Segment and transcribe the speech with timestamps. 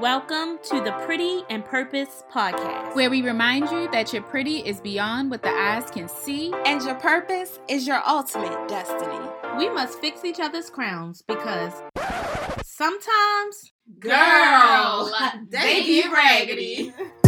[0.00, 4.78] Welcome to the Pretty and Purpose podcast, where we remind you that your pretty is
[4.78, 9.26] beyond what the eyes can see, and your purpose is your ultimate destiny.
[9.56, 11.72] We must fix each other's crowns because
[12.62, 15.10] sometimes, girl,
[15.48, 16.92] they get raggedy.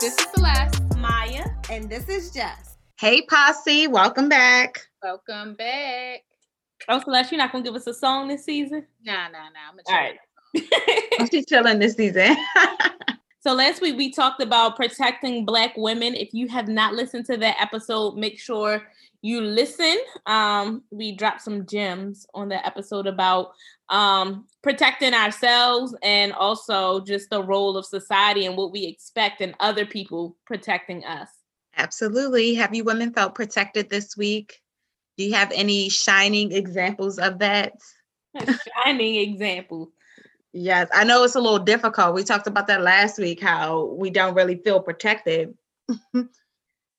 [0.00, 2.78] this is Celeste, Maya, and this is Jess.
[2.98, 4.80] Hey, Posse, welcome back.
[5.02, 6.22] Welcome back.
[6.88, 8.86] Oh, Celeste, you're not gonna give us a song this season?
[9.04, 9.68] Nah, nah, nah.
[9.68, 10.18] I'm gonna All right.
[11.30, 12.36] She's chilling this season.
[13.40, 16.14] so last week we talked about protecting Black women.
[16.14, 18.82] If you have not listened to that episode, make sure
[19.22, 19.96] you listen.
[20.26, 23.52] Um, we dropped some gems on that episode about
[23.88, 29.54] um, protecting ourselves and also just the role of society and what we expect and
[29.60, 31.28] other people protecting us.
[31.76, 32.54] Absolutely.
[32.54, 34.60] Have you women felt protected this week?
[35.16, 37.74] Do you have any shining examples of that?
[38.84, 39.88] shining examples.
[40.52, 42.14] Yes, I know it's a little difficult.
[42.14, 45.54] We talked about that last week, how we don't really feel protected.
[46.14, 46.28] um,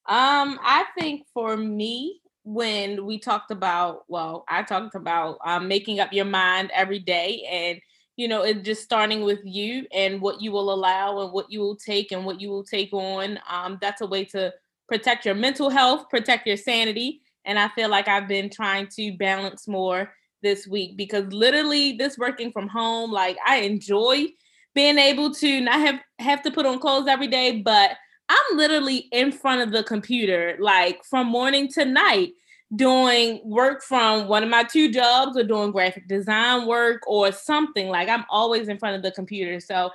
[0.08, 6.12] I think for me, when we talked about, well, I talked about um, making up
[6.12, 7.80] your mind every day and
[8.16, 11.60] you know it's just starting with you and what you will allow and what you
[11.60, 14.54] will take and what you will take on um, that's a way to
[14.88, 19.16] protect your mental health protect your sanity and i feel like i've been trying to
[19.18, 20.14] balance more
[20.44, 24.28] this week because literally this working from home, like I enjoy
[24.76, 27.92] being able to not have have to put on clothes every day, but
[28.30, 32.34] I'm literally in front of the computer like from morning to night
[32.76, 37.88] doing work from one of my two jobs or doing graphic design work or something
[37.88, 39.60] like I'm always in front of the computer.
[39.60, 39.92] So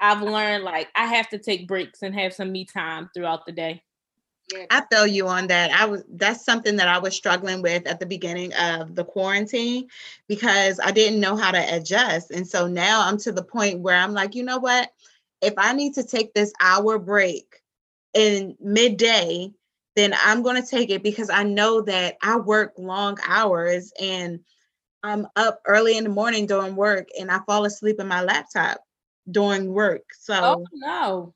[0.00, 3.52] I've learned like I have to take breaks and have some me time throughout the
[3.52, 3.82] day.
[4.70, 5.70] I feel you on that.
[5.70, 9.88] I was that's something that I was struggling with at the beginning of the quarantine
[10.26, 12.30] because I didn't know how to adjust.
[12.30, 14.90] And so now I'm to the point where I'm like, you know what?
[15.42, 17.60] If I need to take this hour break
[18.14, 19.52] in midday,
[19.96, 24.40] then I'm going to take it because I know that I work long hours and
[25.02, 28.80] I'm up early in the morning doing work and I fall asleep in my laptop
[29.30, 30.02] doing work.
[30.18, 31.34] So, oh, no.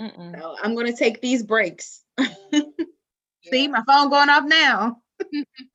[0.00, 2.02] so I'm going to take these breaks.
[3.50, 4.96] See, my phone going off now.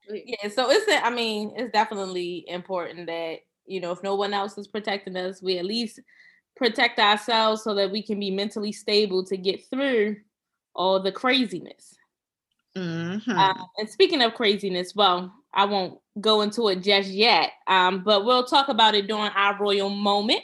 [0.10, 4.58] yeah, so it's I mean, it's definitely important that, you know, if no one else
[4.58, 6.00] is protecting us, we at least
[6.56, 10.18] protect ourselves so that we can be mentally stable to get through
[10.74, 11.96] all the craziness.
[12.76, 13.32] Mm-hmm.
[13.32, 18.26] Um, and speaking of craziness, well, I won't go into it just yet, um, but
[18.26, 20.42] we'll talk about it during our royal moment.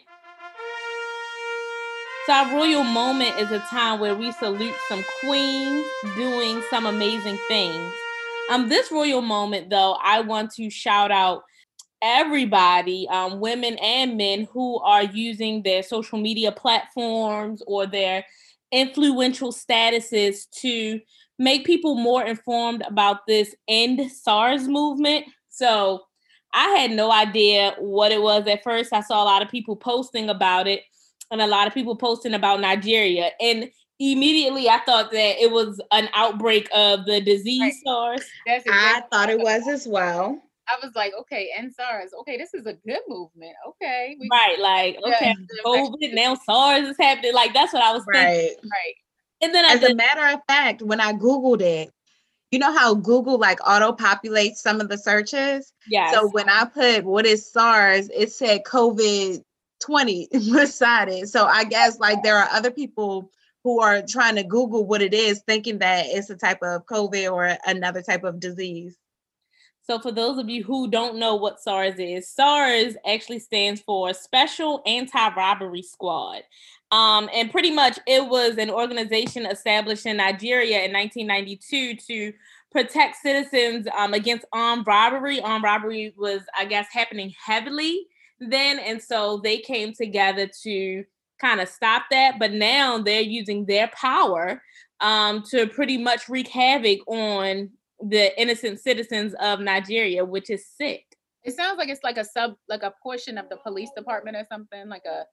[2.28, 5.84] So our royal moment is a time where we salute some queens
[6.16, 7.92] doing some amazing things.
[8.52, 11.42] Um, this royal moment, though, I want to shout out
[12.00, 18.24] everybody, um, women and men, who are using their social media platforms or their
[18.72, 21.00] influential statuses to
[21.40, 25.26] make people more informed about this end SARS movement.
[25.50, 26.04] So
[26.54, 28.94] I had no idea what it was at first.
[28.94, 30.84] I saw a lot of people posting about it
[31.32, 33.32] and a lot of people posting about Nigeria.
[33.40, 37.74] And immediately I thought that it was an outbreak of the disease right.
[37.86, 38.26] SARS.
[38.46, 40.42] That's exactly I thought it was as well.
[40.68, 42.12] I was like, okay, and SARS.
[42.22, 43.54] Okay, this is a good movement.
[43.68, 44.16] Okay.
[44.20, 45.34] We right, like, okay,
[45.66, 47.34] COVID, now SARS is happening.
[47.34, 48.38] Like, that's what I was right.
[48.38, 48.70] thinking.
[48.70, 48.94] Right.
[49.42, 51.92] And then as did- a matter of fact, when I Googled it,
[52.52, 55.72] you know how Google like auto populates some of the searches?
[55.88, 56.12] Yeah.
[56.12, 59.42] So when I put what is SARS, it said COVID
[59.82, 61.30] 20 beside it.
[61.30, 63.32] So I guess like there are other people
[63.64, 67.32] who are trying to Google what it is, thinking that it's a type of COVID
[67.32, 68.98] or another type of disease.
[69.84, 74.14] So, for those of you who don't know what SARS is, SARS actually stands for
[74.14, 76.44] Special Anti Robbery Squad.
[76.92, 82.34] Um, and pretty much it was an organization established in Nigeria in 1992 to
[82.72, 85.42] protect citizens um, against armed robbery.
[85.42, 88.08] Armed robbery was, I guess, happening heavily
[88.42, 88.80] then.
[88.80, 91.04] And so they came together to
[91.40, 92.40] kind of stop that.
[92.40, 94.62] But now they're using their power
[95.00, 101.06] um, to pretty much wreak havoc on the innocent citizens of Nigeria, which is sick.
[101.44, 104.46] It sounds like it's like a sub, like a portion of the police department or
[104.52, 105.24] something, like a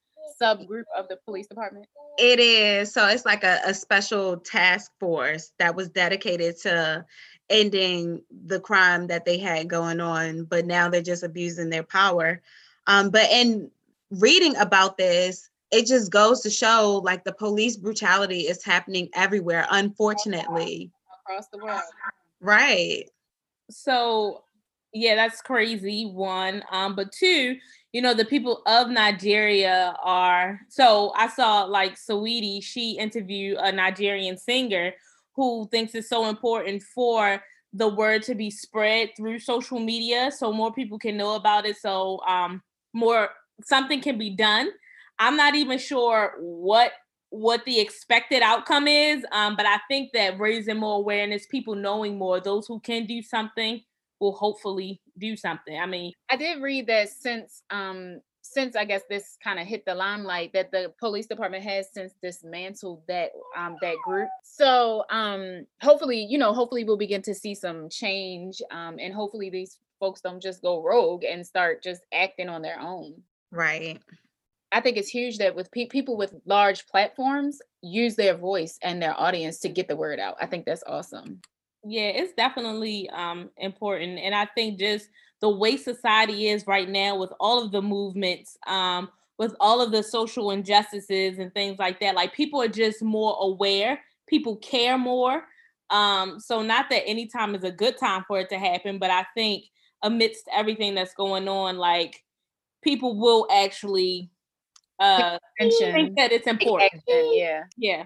[0.42, 1.86] subgroup of the police department.
[2.18, 2.92] It is.
[2.92, 7.04] So it's like a, a special task force that was dedicated to
[7.50, 12.42] ending the crime that they had going on, but now they're just abusing their power.
[12.88, 13.70] Um, but in
[14.10, 19.66] reading about this, it just goes to show like the police brutality is happening everywhere,
[19.70, 20.90] unfortunately.
[21.22, 21.82] Across the world.
[22.40, 23.04] Right.
[23.70, 24.44] So
[24.94, 26.06] yeah, that's crazy.
[26.06, 26.62] One.
[26.72, 27.58] Um, but two,
[27.92, 33.70] you know, the people of Nigeria are so I saw like Saweetie, she interviewed a
[33.70, 34.94] Nigerian singer
[35.36, 37.42] who thinks it's so important for
[37.74, 41.76] the word to be spread through social media so more people can know about it
[41.76, 42.62] so um
[42.98, 43.30] more
[43.62, 44.68] something can be done
[45.18, 46.92] i'm not even sure what
[47.30, 52.16] what the expected outcome is um but i think that raising more awareness people knowing
[52.16, 53.80] more those who can do something
[54.20, 59.02] will hopefully do something i mean i did read that since um since I guess
[59.08, 63.76] this kind of hit the limelight that the police department has since dismantled that um
[63.82, 64.28] that group.
[64.42, 69.50] So um hopefully, you know, hopefully we'll begin to see some change um and hopefully
[69.50, 73.22] these folks don't just go rogue and start just acting on their own.
[73.50, 74.00] Right.
[74.70, 79.00] I think it's huge that with pe- people with large platforms use their voice and
[79.00, 80.36] their audience to get the word out.
[80.40, 81.40] I think that's awesome.
[81.84, 85.08] Yeah, it's definitely um important and I think just
[85.40, 89.08] the way society is right now with all of the movements um
[89.38, 93.36] with all of the social injustices and things like that like people are just more
[93.40, 95.44] aware people care more
[95.90, 99.10] um so not that any time is a good time for it to happen but
[99.10, 99.64] i think
[100.02, 102.22] amidst everything that's going on like
[102.82, 104.30] people will actually
[105.00, 108.04] uh think that it's important yeah yeah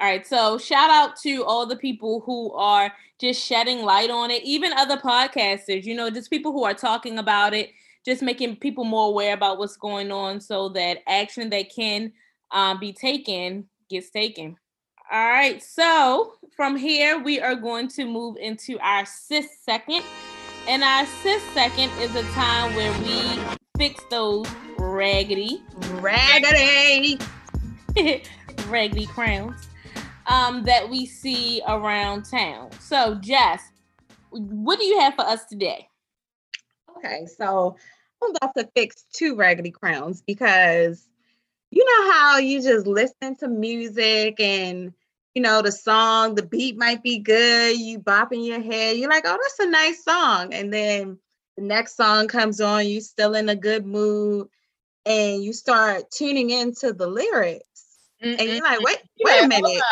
[0.00, 0.26] all right.
[0.26, 4.72] So shout out to all the people who are just shedding light on it, even
[4.72, 7.70] other podcasters, you know, just people who are talking about it,
[8.04, 12.12] just making people more aware about what's going on so that action that can
[12.50, 14.56] um, be taken gets taken.
[15.10, 15.62] All right.
[15.62, 20.02] So from here, we are going to move into our sis second.
[20.68, 23.40] And our sis second is a time where we
[23.76, 24.46] fix those
[24.78, 25.60] raggedy,
[25.94, 27.18] raggedy,
[28.68, 29.66] raggedy crowns
[30.26, 32.70] um, that we see around town.
[32.78, 33.60] So, Jess,
[34.30, 35.88] what do you have for us today?
[36.96, 37.76] Okay, so
[38.22, 41.08] I'm about to fix two raggedy crowns because
[41.72, 44.92] you know how you just listen to music and
[45.34, 49.24] you know the song, the beat might be good, you bopping your head, you're like,
[49.26, 51.18] oh, that's a nice song, and then
[51.56, 54.48] the next song comes on, you still in a good mood,
[55.06, 57.72] and you start tuning into the lyrics
[58.22, 58.38] Mm-mm.
[58.38, 59.82] and you're like, wait, wait a minute.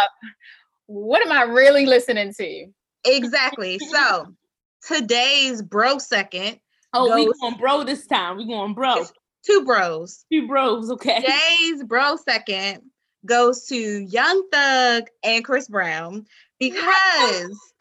[0.86, 2.66] What am I really listening to?
[3.04, 3.78] Exactly.
[3.78, 4.26] so
[4.86, 6.60] today's bro second.
[6.92, 8.36] Oh, goes, we going bro this time.
[8.36, 9.04] We going bro.
[9.44, 10.24] Two bros.
[10.30, 10.90] Two bros.
[10.90, 11.20] Okay.
[11.20, 12.82] Today's bro second
[13.26, 16.26] goes to Young Thug and Chris Brown
[16.58, 17.70] because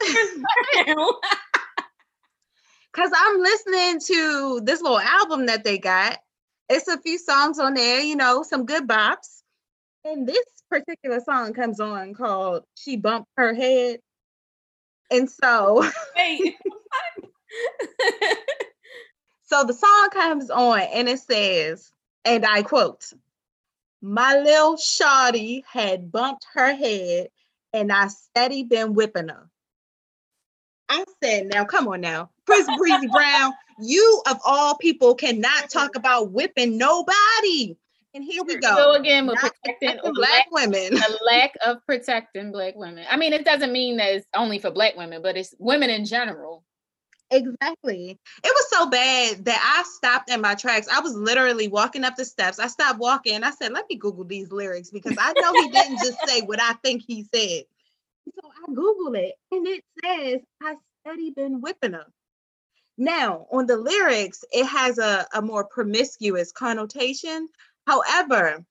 [2.92, 6.18] because I'm listening to this little album that they got.
[6.68, 9.42] It's a few songs on there, you know, some good bops.
[10.04, 14.00] And this particular song comes on called She Bumped Her Head.
[15.10, 15.82] And so
[19.42, 21.92] so the song comes on and it says,
[22.24, 23.12] and I quote,
[24.02, 27.28] My little shawty had bumped her head
[27.72, 29.48] and I steady been whipping her.
[30.88, 32.30] I said, now come on now.
[32.46, 37.76] Chris Breezy Brown, you of all people cannot talk about whipping nobody.
[38.12, 38.74] And here we go.
[38.74, 40.94] So again, with protecting black women.
[40.94, 43.04] A lack of protecting black women.
[43.08, 46.04] I mean, it doesn't mean that it's only for black women, but it's women in
[46.04, 46.64] general.
[47.30, 48.18] Exactly.
[48.44, 50.88] It was so bad that I stopped in my tracks.
[50.88, 52.58] I was literally walking up the steps.
[52.58, 53.44] I stopped walking.
[53.44, 56.60] I said, let me Google these lyrics because I know he didn't just say what
[56.60, 57.64] I think he said.
[58.34, 62.12] So I Google it and it says, I steady been whipping them.
[62.98, 67.48] Now, on the lyrics, it has a, a more promiscuous connotation,
[67.86, 68.64] However,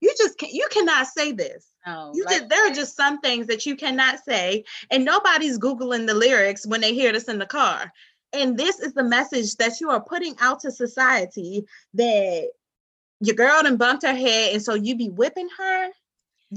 [0.00, 1.66] you just can't, you cannot say this.
[1.86, 5.58] No, you like, just, there are just some things that you cannot say, and nobody's
[5.58, 7.92] googling the lyrics when they hear this in the car.
[8.32, 11.64] And this is the message that you are putting out to society
[11.94, 12.48] that
[13.20, 15.88] your girl done bumped her head, and so you be whipping her.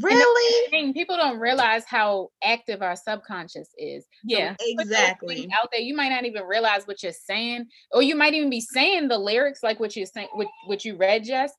[0.01, 0.69] Really?
[0.69, 4.05] Thing, people don't realize how active our subconscious is.
[4.24, 5.50] Yeah, so exactly.
[5.59, 8.62] Out there, you might not even realize what you're saying, or you might even be
[8.62, 11.55] saying the lyrics like what you're saying, what, what you read, just,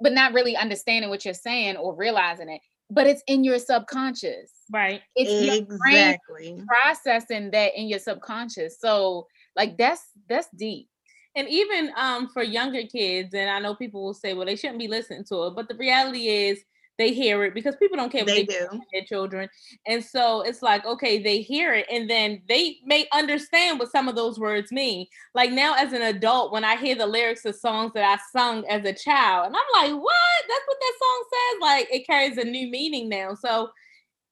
[0.00, 2.60] but not really understanding what you're saying or realizing it.
[2.90, 4.52] But it's in your subconscious.
[4.70, 5.00] Right.
[5.16, 8.78] It's exactly processing that in your subconscious.
[8.80, 9.26] So
[9.56, 10.88] like that's that's deep.
[11.36, 14.78] And even um for younger kids, and I know people will say, well, they shouldn't
[14.78, 16.62] be listening to it, but the reality is
[16.98, 19.48] they hear it because people don't care what they, they do their children
[19.86, 24.08] and so it's like okay they hear it and then they may understand what some
[24.08, 27.54] of those words mean like now as an adult when i hear the lyrics of
[27.54, 31.24] songs that i sung as a child and i'm like what that's what that song
[31.30, 33.68] says like it carries a new meaning now so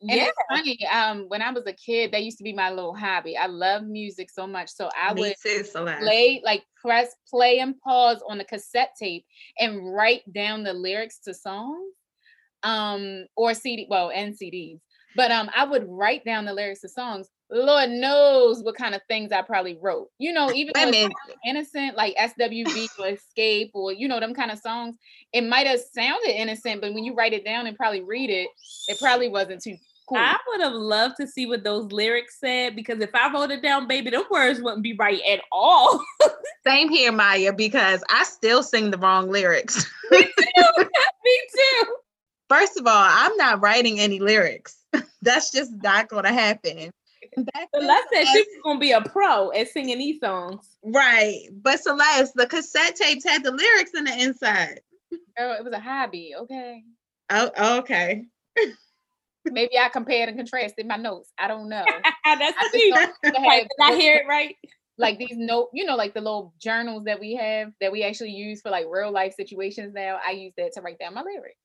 [0.08, 0.26] And yeah.
[0.26, 0.78] it's funny.
[0.88, 3.36] Um, when I was a kid, that used to be my little hobby.
[3.36, 5.62] I love music so much, so I Me would too,
[6.00, 9.24] play, like press play and pause on a cassette tape
[9.60, 11.94] and write down the lyrics to songs,
[12.62, 14.78] um, or CD, well, and CDs.
[15.14, 17.28] But um, I would write down the lyrics to songs.
[17.50, 20.08] Lord knows what kind of things I probably wrote.
[20.18, 21.14] You know, even though it's
[21.46, 24.96] innocent, like SWV or Xscape or you know them kind of songs,
[25.32, 28.48] it might have sounded innocent, but when you write it down and probably read it,
[28.88, 29.76] it probably wasn't too
[30.08, 30.18] cool.
[30.18, 33.62] I would have loved to see what those lyrics said because if I wrote it
[33.62, 36.02] down, baby, the words wouldn't be right at all.
[36.66, 39.84] Same here, Maya, because I still sing the wrong lyrics.
[40.10, 40.64] Me too.
[41.24, 41.96] Me too.
[42.52, 44.76] First of all, I'm not writing any lyrics.
[45.22, 46.90] That's just not going to happen.
[47.74, 50.76] Celeste said she's gonna be a pro at singing these songs.
[50.84, 51.48] Right.
[51.50, 54.80] But Celeste, the cassette tapes had the lyrics in the inside.
[55.38, 56.34] Oh, it was a hobby.
[56.40, 56.84] Okay.
[57.30, 58.26] Oh, okay.
[59.46, 61.32] Maybe I compared and contrasted my notes.
[61.38, 61.86] I don't know.
[62.24, 62.94] That's I cute.
[63.22, 63.34] Did
[63.80, 64.56] I hear it right?
[64.98, 68.32] Like these note, you know, like the little journals that we have that we actually
[68.32, 70.20] use for like real life situations now.
[70.26, 71.56] I use that to write down my lyrics.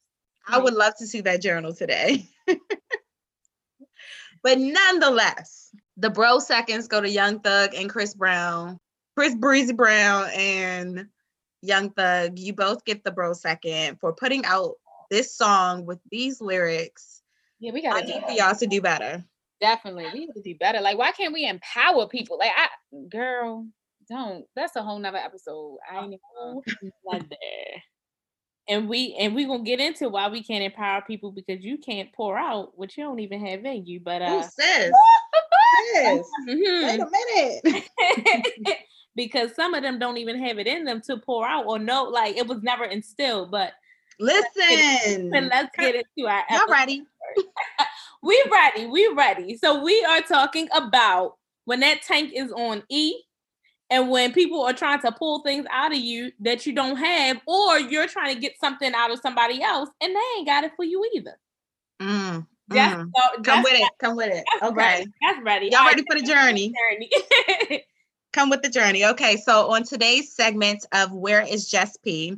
[0.48, 2.28] I would love to see that journal today.
[4.44, 8.80] but nonetheless, the bro seconds go to Young Thug and Chris Brown.
[9.16, 11.08] Chris Breezy Brown and
[11.62, 14.76] Young Thug, you both get the bro second for putting out
[15.10, 17.22] this song with these lyrics.
[17.60, 19.26] Yeah, we gotta need for y'all to do better.
[19.60, 20.82] Definitely, we need to do better.
[20.82, 22.38] Like, why can't we empower people?
[22.38, 22.68] Like, I,
[23.10, 23.66] girl,
[24.08, 24.46] don't.
[24.56, 25.78] That's a whole nother episode.
[25.92, 27.84] I ain't even there.
[28.70, 32.12] And we and we gonna get into why we can't empower people because you can't
[32.12, 34.02] pour out what you don't even have in you.
[34.02, 34.92] But uh, Who says?
[35.94, 36.26] says?
[36.50, 36.86] Mm-hmm.
[36.86, 38.78] Wait a minute.
[39.16, 42.04] because some of them don't even have it in them to pour out or no,
[42.04, 43.52] like it was never instilled.
[43.52, 43.74] But
[44.20, 46.44] listen, and let's get into our.
[46.50, 47.04] Y'all ready?
[48.24, 48.86] we ready.
[48.88, 49.58] We ready.
[49.58, 53.16] So we are talking about when that tank is on E
[53.90, 57.40] and when people are trying to pull things out of you that you don't have,
[57.46, 60.72] or you're trying to get something out of somebody else and they ain't got it
[60.76, 61.38] for you either.
[62.02, 63.12] Mm, just, mm.
[63.16, 63.90] So, Come with it.
[64.00, 64.44] Come with it.
[64.62, 64.76] Okay.
[64.76, 65.06] Ready.
[65.22, 65.70] That's ready.
[65.72, 66.74] Y'all ready for the journey?
[66.92, 67.84] journey.
[68.34, 69.06] Come with the journey.
[69.06, 69.38] Okay.
[69.38, 72.38] So on today's segment of Where is Jess P?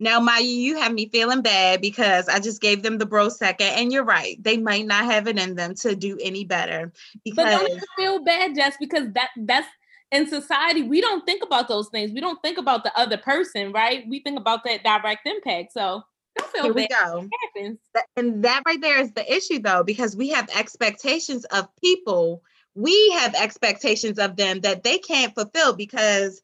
[0.00, 3.66] Now, Maya, you have me feeling bad because I just gave them the bro second,
[3.66, 6.92] and you're right; they might not have it in them to do any better.
[7.22, 9.68] Because but don't feel bad, just because that that's
[10.10, 12.12] in society we don't think about those things.
[12.12, 14.04] We don't think about the other person, right?
[14.08, 15.72] We think about that direct impact.
[15.72, 16.02] So
[16.38, 16.88] don't feel Here bad.
[16.88, 17.28] we go.
[17.54, 17.78] happens.
[18.16, 22.42] And that right there is the issue, though, because we have expectations of people.
[22.74, 26.40] We have expectations of them that they can't fulfill because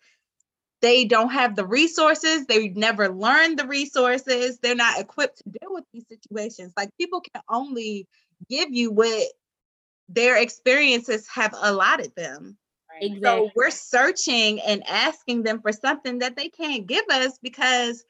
[0.87, 5.75] they don't have the resources they never learned the resources they're not equipped to deal
[5.75, 6.73] with these situations.
[6.77, 8.07] Like people can only
[8.49, 9.27] give you what
[10.09, 12.57] their experiences have allotted them.
[13.01, 13.21] Exactly.
[13.21, 18.05] so we're searching and asking them for something that they can't give us because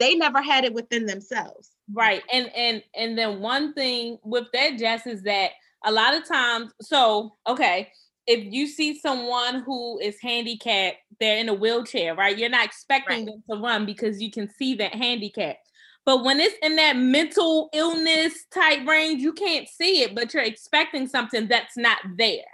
[0.00, 1.70] they never had it within themselves.
[1.94, 5.52] Right and and and then one thing with that jess is that
[5.84, 7.92] a lot of times so okay
[8.26, 12.36] if you see someone who is handicapped, they're in a wheelchair, right?
[12.36, 13.26] You're not expecting right.
[13.26, 15.56] them to run because you can see that handicap.
[16.04, 20.42] But when it's in that mental illness type range, you can't see it, but you're
[20.42, 22.44] expecting something that's not there.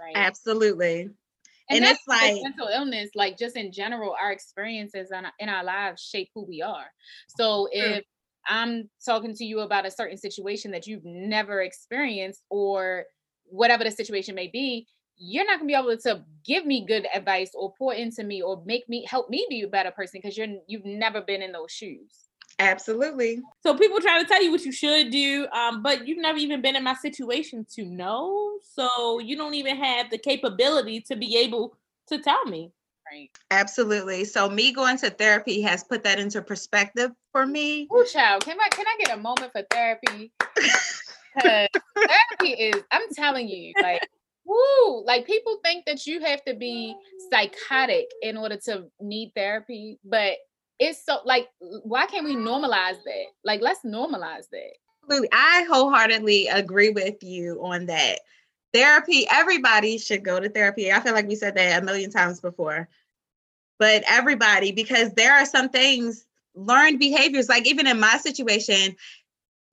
[0.00, 0.12] Right.
[0.14, 1.08] Absolutely.
[1.70, 5.48] And, and it's like mental illness, like just in general, our experiences in our, in
[5.48, 6.86] our lives shape who we are.
[7.36, 8.04] So if
[8.46, 13.04] I'm talking to you about a certain situation that you've never experienced or
[13.44, 14.86] whatever the situation may be,
[15.18, 18.62] you're not gonna be able to give me good advice or pour into me or
[18.64, 21.70] make me help me be a better person because you're you've never been in those
[21.70, 22.28] shoes.
[22.60, 23.40] Absolutely.
[23.62, 26.60] So people try to tell you what you should do, um, but you've never even
[26.60, 28.58] been in my situation to know.
[28.62, 31.76] So you don't even have the capability to be able
[32.08, 32.72] to tell me.
[33.10, 33.30] Right.
[33.50, 34.24] Absolutely.
[34.24, 37.86] So me going to therapy has put that into perspective for me.
[37.90, 40.32] Oh, child, can I can I get a moment for therapy?
[41.40, 44.06] therapy is, I'm telling you, like
[44.48, 45.04] Woo!
[45.04, 46.96] Like people think that you have to be
[47.30, 50.38] psychotic in order to need therapy, but
[50.78, 53.26] it's so like why can't we normalize that?
[53.44, 54.72] Like let's normalize that.
[55.04, 55.28] Absolutely.
[55.32, 58.20] I wholeheartedly agree with you on that.
[58.72, 60.92] Therapy, everybody should go to therapy.
[60.92, 62.88] I feel like we said that a million times before.
[63.78, 68.96] But everybody, because there are some things, learned behaviors, like even in my situation,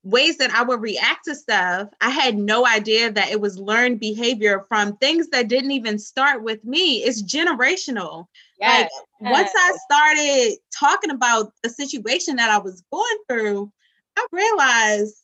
[0.05, 3.99] ways that I would react to stuff, I had no idea that it was learned
[3.99, 7.03] behavior from things that didn't even start with me.
[7.03, 8.27] It's generational.
[8.59, 8.91] Yes.
[9.19, 13.71] Like once I started talking about the situation that I was going through,
[14.15, 15.15] I realized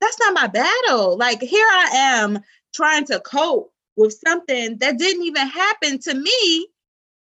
[0.00, 1.18] that's not my battle.
[1.18, 2.38] Like here I am
[2.72, 6.68] trying to cope with something that didn't even happen to me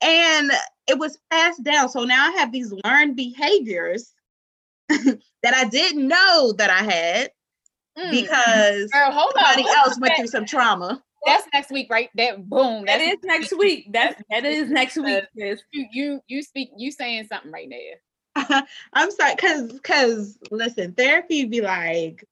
[0.02, 0.50] and
[0.88, 1.88] it was passed down.
[1.88, 4.12] So now I have these learned behaviors
[5.46, 7.30] that I didn't know that I had
[7.96, 8.10] mm.
[8.10, 11.00] because Girl, hold somebody on, else went through some trauma.
[11.24, 12.10] That's next week, right?
[12.16, 12.84] That boom.
[12.86, 13.92] That is next week.
[13.92, 15.22] That that is next week.
[15.36, 18.62] You you you speak you saying something right there.
[18.92, 22.24] I'm sorry, cause cause listen, therapy be like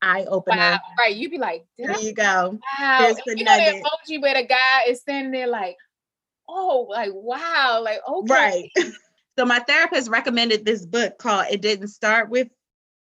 [0.00, 0.56] eye opener.
[0.56, 1.14] Wow, right.
[1.14, 2.58] You be like, there you go.
[2.78, 3.14] Wow.
[3.26, 5.76] you know that emoji where the guy is standing there like,
[6.48, 8.32] oh, like wow, like okay.
[8.32, 8.70] Right.
[9.38, 12.48] So my therapist recommended this book called It Didn't Start With,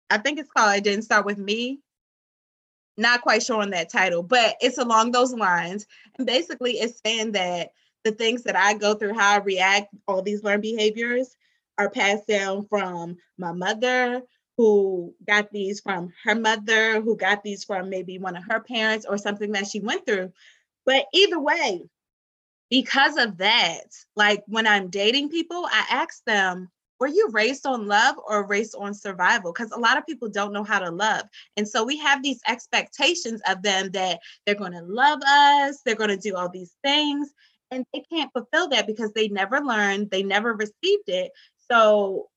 [0.09, 1.79] I think it's called It Didn't Start With Me.
[2.97, 5.85] Not quite sure on that title, but it's along those lines.
[6.17, 7.71] And basically it's saying that
[8.03, 11.35] the things that I go through, how I react, all these learned behaviors
[11.77, 14.21] are passed down from my mother,
[14.57, 19.05] who got these from her mother, who got these from maybe one of her parents
[19.07, 20.31] or something that she went through.
[20.85, 21.89] But either way,
[22.69, 26.69] because of that, like when I'm dating people, I ask them,
[26.99, 29.51] were you raised on love or raised on survival?
[29.51, 31.25] Because a lot of people don't know how to love.
[31.57, 35.95] And so we have these expectations of them that they're going to love us, they're
[35.95, 37.33] going to do all these things.
[37.71, 41.31] And they can't fulfill that because they never learned, they never received it.
[41.69, 42.29] So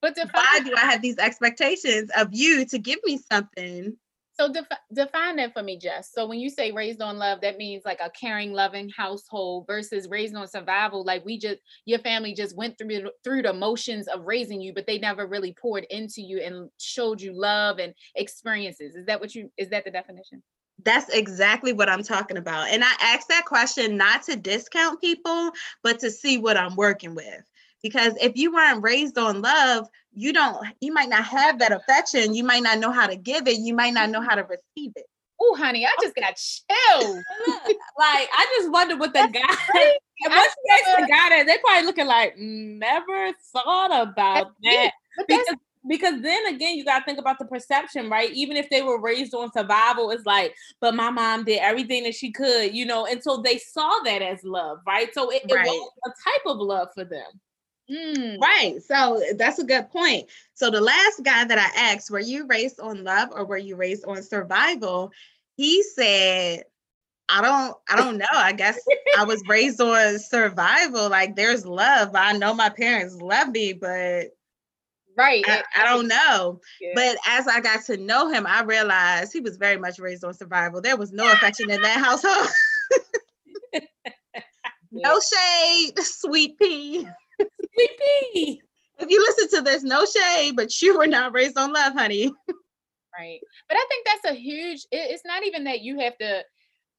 [0.00, 3.96] but why do I have these expectations of you to give me something?
[4.38, 6.12] So defi- define that for me, Jess.
[6.12, 10.08] So when you say raised on love, that means like a caring, loving household versus
[10.08, 11.04] raised on survival.
[11.04, 14.86] Like we just, your family just went through through the motions of raising you, but
[14.86, 18.94] they never really poured into you and showed you love and experiences.
[18.94, 19.50] Is that what you?
[19.58, 20.42] Is that the definition?
[20.84, 22.68] That's exactly what I'm talking about.
[22.68, 25.50] And I asked that question not to discount people,
[25.82, 27.42] but to see what I'm working with
[27.82, 32.34] because if you weren't raised on love you don't you might not have that affection
[32.34, 34.92] you might not know how to give it you might not know how to receive
[34.96, 35.06] it
[35.40, 37.24] Oh, honey, I just got chills.
[37.96, 39.40] like, I just wonder what the guy,
[39.74, 39.96] right.
[40.26, 44.90] once you ask the guy that, they probably looking like, never thought about that.
[45.28, 45.56] Because,
[45.88, 48.32] because then again, you got to think about the perception, right?
[48.32, 52.16] Even if they were raised on survival, it's like, but my mom did everything that
[52.16, 55.14] she could, you know, and so they saw that as love, right?
[55.14, 55.66] So it, right.
[55.66, 57.26] it was a type of love for them.
[57.90, 58.38] Mm.
[58.40, 58.82] Right.
[58.82, 60.28] So that's a good point.
[60.54, 63.76] So the last guy that I asked, were you raised on love or were you
[63.76, 65.10] raised on survival?
[65.56, 66.64] He said,
[67.30, 68.26] I don't I don't know.
[68.32, 68.78] I guess
[69.16, 71.08] I was raised on survival.
[71.10, 72.10] Like there's love.
[72.14, 74.28] I know my parents love me, but
[75.16, 75.44] right.
[75.46, 76.60] I, I don't know.
[76.80, 76.92] Yeah.
[76.94, 80.34] But as I got to know him, I realized he was very much raised on
[80.34, 80.80] survival.
[80.80, 82.48] There was no affection in that household.
[84.90, 87.08] no shade, sweet pea.
[87.78, 88.62] Sleepy.
[88.98, 92.26] If you listen to this, no shade, but you were not raised on love, honey.
[93.18, 93.40] right.
[93.68, 96.42] But I think that's a huge, it, it's not even that you have to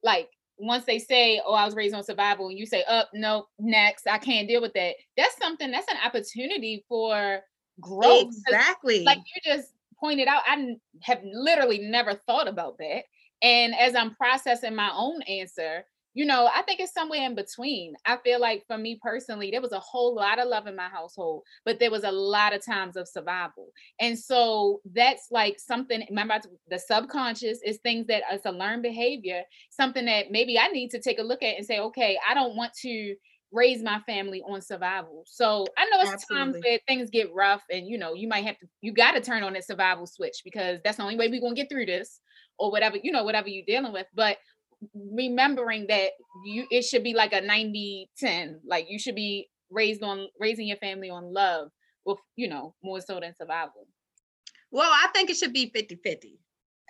[0.01, 3.17] like once they say, "Oh, I was raised on survival," and you say, "Up, oh,
[3.17, 5.71] no, next, I can't deal with that." That's something.
[5.71, 7.41] That's an opportunity for
[7.79, 8.27] growth.
[8.47, 9.03] Exactly.
[9.03, 13.03] Like you just pointed out, I have literally never thought about that.
[13.41, 17.93] And as I'm processing my own answer, you know, I think it's somewhere in between.
[18.05, 20.89] I feel like for me personally, there was a whole lot of love in my
[20.89, 23.69] household, but there was a lot of times of survival.
[23.99, 29.43] And so that's like something, remember, the subconscious is things that it's a learned behavior,
[29.69, 32.55] something that maybe I need to take a look at and say, okay, I don't
[32.55, 33.15] want to
[33.51, 35.23] raise my family on survival.
[35.25, 36.27] So I know it's Absolutely.
[36.31, 39.21] times where things get rough and you know, you might have to you got to
[39.21, 41.87] turn on that survival switch because that's the only way we're going to get through
[41.87, 42.21] this
[42.59, 44.05] or whatever, you know, whatever you're dealing with.
[44.13, 44.37] But
[44.93, 46.11] remembering that
[46.45, 50.67] you it should be like a 90 10 like you should be raised on raising
[50.67, 51.69] your family on love
[52.05, 53.87] with you know more so than survival.
[54.71, 56.39] Well i think it should be 50 50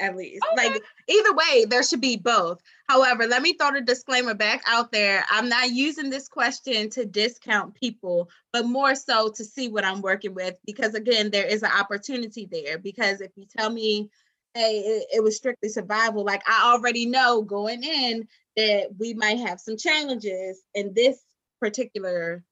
[0.02, 0.42] at least.
[0.54, 0.70] Okay.
[0.70, 2.62] like either way there should be both.
[2.88, 5.26] However let me throw the disclaimer back out there.
[5.30, 10.02] I'm not using this question to discount people but more so to see what i'm
[10.02, 14.10] working with because again there is an opportunity there because if you tell me
[14.54, 16.24] hey, it, it was strictly survival.
[16.24, 21.20] Like I already know going in that we might have some challenges in this
[21.60, 22.44] particular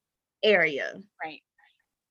[0.44, 1.02] area.
[1.24, 1.42] Right.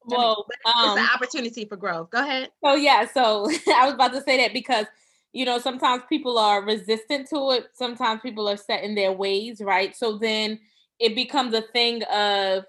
[0.05, 2.11] Well, I mean, um, it's an opportunity for growth.
[2.11, 2.51] Go ahead.
[2.65, 4.87] So yeah, so I was about to say that because
[5.33, 7.67] you know sometimes people are resistant to it.
[7.75, 9.97] Sometimes people are set in their ways, right?
[9.97, 10.61] So then
[10.99, 12.65] it becomes a thing of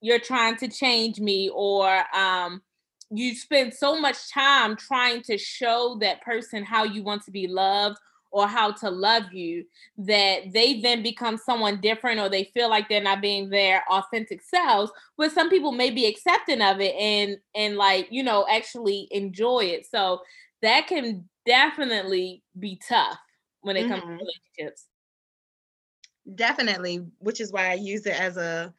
[0.00, 2.62] you're trying to change me or um
[3.14, 7.46] you spend so much time trying to show that person how you want to be
[7.46, 7.98] loved
[8.30, 9.64] or how to love you
[9.98, 14.40] that they then become someone different or they feel like they're not being their authentic
[14.42, 19.06] selves but some people may be accepting of it and and like you know actually
[19.10, 20.20] enjoy it so
[20.62, 23.18] that can definitely be tough
[23.60, 23.90] when it mm-hmm.
[23.90, 24.18] comes to mm-hmm.
[24.18, 24.86] relationships
[26.34, 28.72] definitely which is why i use it as a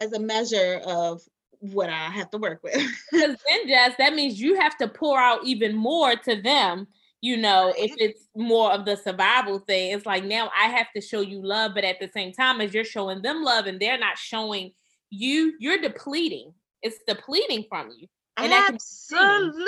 [0.00, 1.20] as a measure of
[1.60, 2.74] what i have to work with
[3.12, 6.86] because then jess that means you have to pour out even more to them
[7.22, 11.02] you know, if it's more of the survival thing, it's like now I have to
[11.02, 13.98] show you love, but at the same time, as you're showing them love and they're
[13.98, 14.72] not showing
[15.10, 16.54] you, you're depleting.
[16.82, 18.06] It's depleting from you.
[18.38, 19.58] And Absolutely.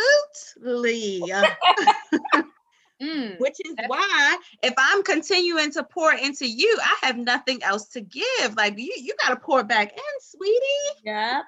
[3.02, 7.88] mm, Which is why if I'm continuing to pour into you, I have nothing else
[7.88, 8.56] to give.
[8.56, 11.02] Like you, you gotta pour back in, sweetie.
[11.04, 11.44] Yep.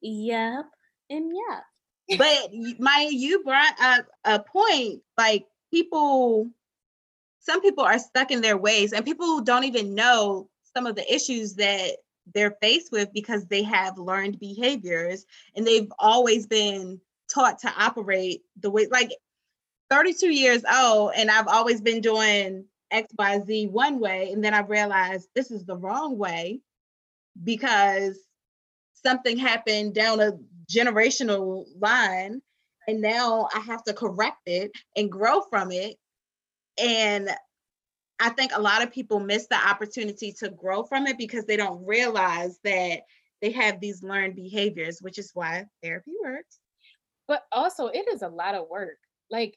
[0.00, 0.66] Yep.
[1.10, 1.64] And yep
[2.16, 6.48] but Maya, you brought up a point like people,
[7.40, 11.12] some people are stuck in their ways, and people don't even know some of the
[11.14, 11.96] issues that
[12.34, 15.24] they're faced with because they have learned behaviors
[15.56, 17.00] and they've always been
[17.32, 19.10] taught to operate the way like
[19.88, 25.28] 32 years old and I've always been doing XYZ one way and then I realized
[25.34, 26.60] this is the wrong way
[27.42, 28.18] because
[29.08, 30.32] something happened down a
[30.70, 32.42] generational line
[32.86, 35.96] and now I have to correct it and grow from it.
[36.78, 37.30] And
[38.20, 41.56] I think a lot of people miss the opportunity to grow from it because they
[41.56, 43.00] don't realize that
[43.40, 46.58] they have these learned behaviors, which is why therapy works.
[47.26, 48.98] But also, it is a lot of work.
[49.30, 49.56] Like,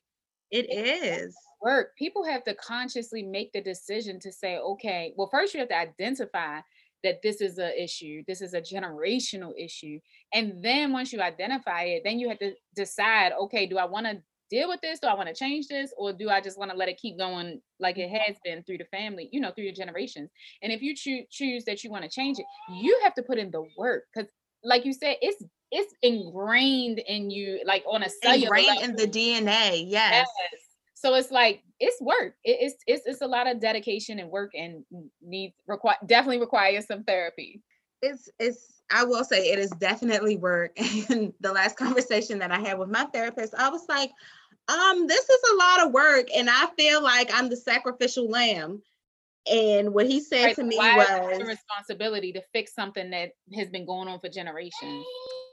[0.50, 1.96] it is work.
[1.98, 5.78] People have to consciously make the decision to say, okay, well, first you have to
[5.78, 6.60] identify
[7.04, 10.00] that this is a issue this is a generational issue
[10.34, 14.06] and then once you identify it then you have to decide okay do i want
[14.06, 15.00] to deal with this?
[15.00, 15.94] Do i want to change this?
[15.98, 18.80] Or do i just want to let it keep going like it has been through
[18.80, 20.30] the family you know through the generations?
[20.62, 23.40] And if you cho- choose that you want to change it you have to put
[23.40, 24.30] in the work because
[24.64, 29.08] like you said it's it's ingrained in you like on a cellular ingrained in the
[29.08, 30.28] dna yes.
[30.52, 30.61] yes
[31.02, 32.36] so it's like it's work.
[32.44, 34.84] It, it's it's it's a lot of dedication and work and
[35.20, 37.62] needs require definitely requires some therapy.
[38.04, 40.78] It's it's i will say it is definitely work.
[41.10, 44.12] And the last conversation that i had with my therapist i was like
[44.70, 48.82] um this is a lot of work and i feel like i'm the sacrificial lamb.
[49.52, 53.70] And what he said right, to me was the responsibility to fix something that has
[53.70, 55.04] been going on for generations?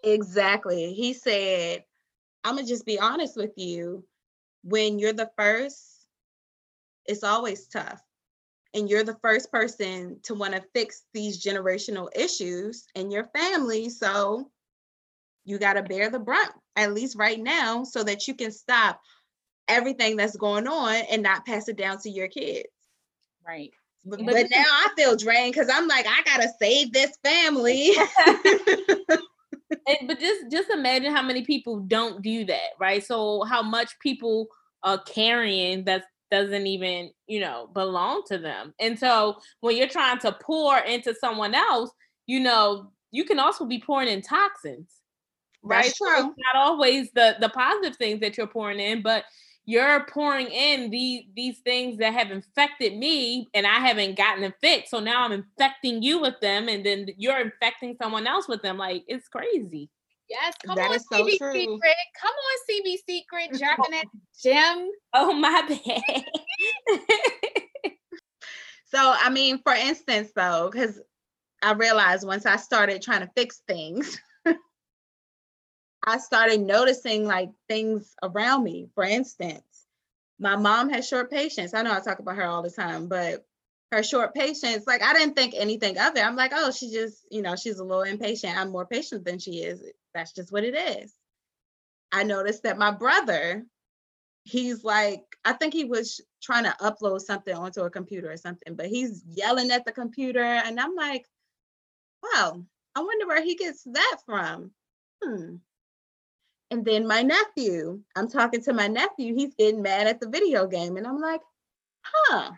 [0.05, 0.93] Exactly.
[0.93, 1.85] He said
[2.45, 4.05] i'm gonna just be honest with you
[4.69, 5.83] when you're the first,
[7.07, 8.01] it's always tough.
[8.75, 13.89] And you're the first person to want to fix these generational issues in your family.
[13.89, 14.51] So
[15.45, 19.01] you got to bear the brunt, at least right now, so that you can stop
[19.69, 22.69] everything that's going on and not pass it down to your kids.
[23.47, 23.73] Right.
[24.05, 27.93] But, but now I feel drained because I'm like, I gotta save this family.
[29.87, 33.05] and, but just just imagine how many people don't do that, right?
[33.05, 34.49] So how much people
[34.83, 38.75] are carrying that doesn't even you know belong to them.
[38.81, 41.91] And so when you're trying to pour into someone else,
[42.27, 44.91] you know you can also be pouring in toxins,
[45.63, 45.85] right?
[45.85, 46.17] That's true.
[46.17, 49.25] So not always the the positive things that you're pouring in, but
[49.65, 54.55] you're pouring in these these things that have infected me and I haven't gotten them
[54.63, 54.91] fixed.
[54.91, 58.79] So now I'm infecting you with them and then you're infecting someone else with them.
[58.79, 59.91] Like it's crazy.
[60.29, 61.97] Yes, come that on, CB so Secret.
[62.21, 64.05] Come on, CB Secret, dropping that
[64.43, 64.91] gem.
[65.15, 66.25] Oh my bad.
[68.93, 71.01] so I mean, for instance, though, because
[71.63, 74.21] I realized once I started trying to fix things,
[76.05, 78.89] I started noticing like things around me.
[78.95, 79.87] For instance,
[80.39, 81.73] my mom has short patience.
[81.75, 83.45] I know I talk about her all the time, but
[83.93, 86.25] her short patience, like I didn't think anything of it.
[86.25, 88.57] I'm like, oh, she just, you know, she's a little impatient.
[88.57, 89.83] I'm more patient than she is.
[90.19, 91.15] That's just what it is.
[92.11, 93.65] I noticed that my brother,
[94.43, 98.75] he's like, I think he was trying to upload something onto a computer or something,
[98.75, 100.43] but he's yelling at the computer.
[100.43, 101.25] And I'm like,
[102.23, 102.65] wow,
[102.97, 104.73] I wonder where he gets that from.
[105.23, 105.57] Hmm.
[106.73, 110.67] And then my nephew, I'm talking to my nephew, he's getting mad at the video
[110.67, 110.97] game.
[110.97, 111.43] And I'm like,
[112.03, 112.51] huh.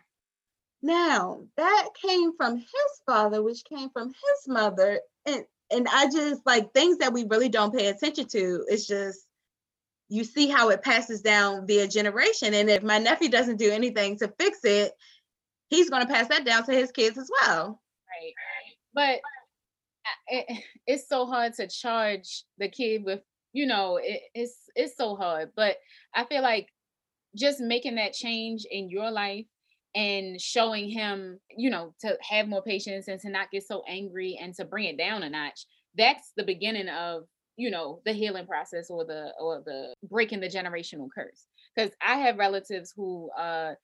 [0.82, 5.00] Now that came from his father, which came from his mother.
[5.26, 8.64] And and I just like things that we really don't pay attention to.
[8.68, 9.20] It's just
[10.08, 12.52] you see how it passes down via generation.
[12.54, 14.92] And if my nephew doesn't do anything to fix it,
[15.68, 17.80] he's going to pass that down to his kids as well.
[18.08, 18.34] Right.
[18.92, 19.20] But
[20.26, 23.20] it, it's so hard to charge the kid with
[23.52, 25.76] you know it, it's it's so hard but
[26.14, 26.68] i feel like
[27.36, 29.46] just making that change in your life
[29.94, 34.38] and showing him, you know, to have more patience and to not get so angry
[34.40, 35.66] and to bring it down a notch.
[35.96, 37.24] That's the beginning of,
[37.56, 41.46] you know, the healing process or the or the breaking the generational curse.
[41.74, 43.74] Because I have relatives who uh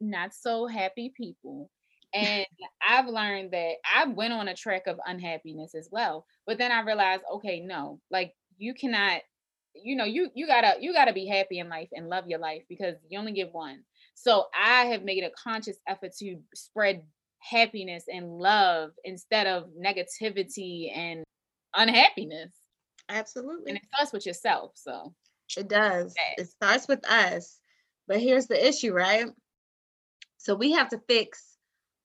[0.00, 1.70] not so happy people.
[2.14, 2.46] And
[2.86, 6.26] I've learned that I went on a track of unhappiness as well.
[6.46, 9.22] But then I realized, okay, no, like you cannot
[9.74, 12.62] you know you you gotta you gotta be happy in life and love your life
[12.68, 13.82] because you only get one
[14.14, 17.02] so i have made a conscious effort to spread
[17.42, 21.24] happiness and love instead of negativity and
[21.74, 22.52] unhappiness.
[23.08, 23.70] Absolutely.
[23.70, 25.12] and it starts with yourself so.
[25.56, 26.14] It does.
[26.38, 27.58] It starts with us.
[28.08, 29.26] But here's the issue right?
[30.38, 31.56] So we have to fix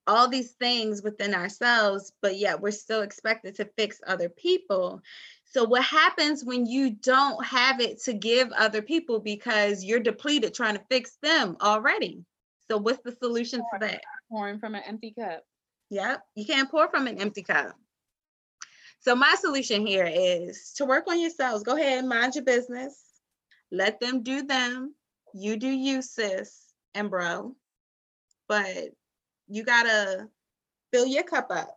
[0.06, 5.02] all these things within ourselves, but yet we're still expected to fix other people.
[5.50, 10.54] So, what happens when you don't have it to give other people because you're depleted
[10.54, 12.26] trying to fix them already?
[12.68, 14.02] So, what's the solution to that?
[14.30, 15.44] Pouring from an empty cup.
[15.90, 17.76] Yep, you can't pour from an empty cup.
[19.00, 21.64] So, my solution here is to work on yourselves.
[21.64, 23.02] Go ahead and mind your business.
[23.72, 24.96] Let them do them.
[25.34, 27.56] You do you, sis and bro.
[28.50, 28.90] But
[29.48, 30.28] you gotta
[30.92, 31.77] fill your cup up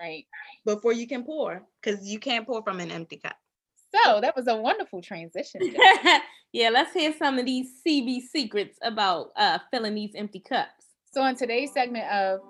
[0.00, 0.24] right.
[0.64, 3.36] Before you can pour because you can't pour from an empty cup.
[3.94, 5.60] So that was a wonderful transition
[6.52, 10.86] yeah let's hear some of these cb secrets about uh filling these empty cups.
[11.12, 12.40] So in today's segment of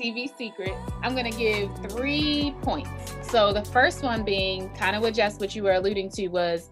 [0.00, 2.90] CB secret i'm going to give three points.
[3.28, 6.70] So the first one being kind of what just what you were alluding to was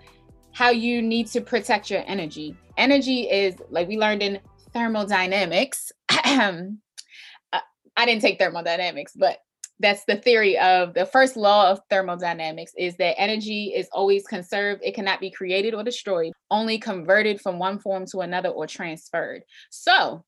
[0.53, 2.57] how you need to protect your energy.
[2.77, 4.41] Energy is like we learned in
[4.73, 5.93] thermodynamics.
[8.01, 9.41] I didn't take thermodynamics, but
[9.79, 14.81] that's the theory of the first law of thermodynamics is that energy is always conserved.
[14.83, 19.43] It cannot be created or destroyed, only converted from one form to another or transferred.
[19.69, 20.25] So,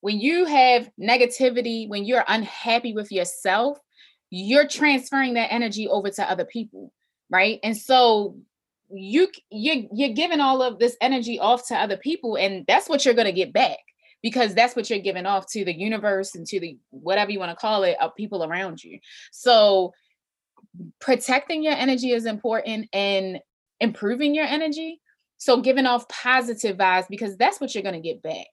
[0.00, 3.78] when you have negativity, when you're unhappy with yourself,
[4.30, 6.92] you're transferring that energy over to other people,
[7.30, 7.58] right?
[7.64, 8.36] And so
[8.92, 13.04] you you you're giving all of this energy off to other people and that's what
[13.04, 13.78] you're going to get back
[14.22, 17.50] because that's what you're giving off to the universe and to the whatever you want
[17.50, 18.98] to call it of people around you.
[19.32, 19.92] So
[21.00, 23.40] protecting your energy is important and
[23.80, 25.00] improving your energy.
[25.38, 28.46] So giving off positive vibes because that's what you're going to get back.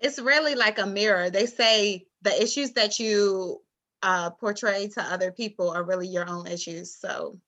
[0.00, 1.30] It's really like a mirror.
[1.30, 3.60] They say the issues that you
[4.02, 7.38] uh, portray to other people are really your own issues so.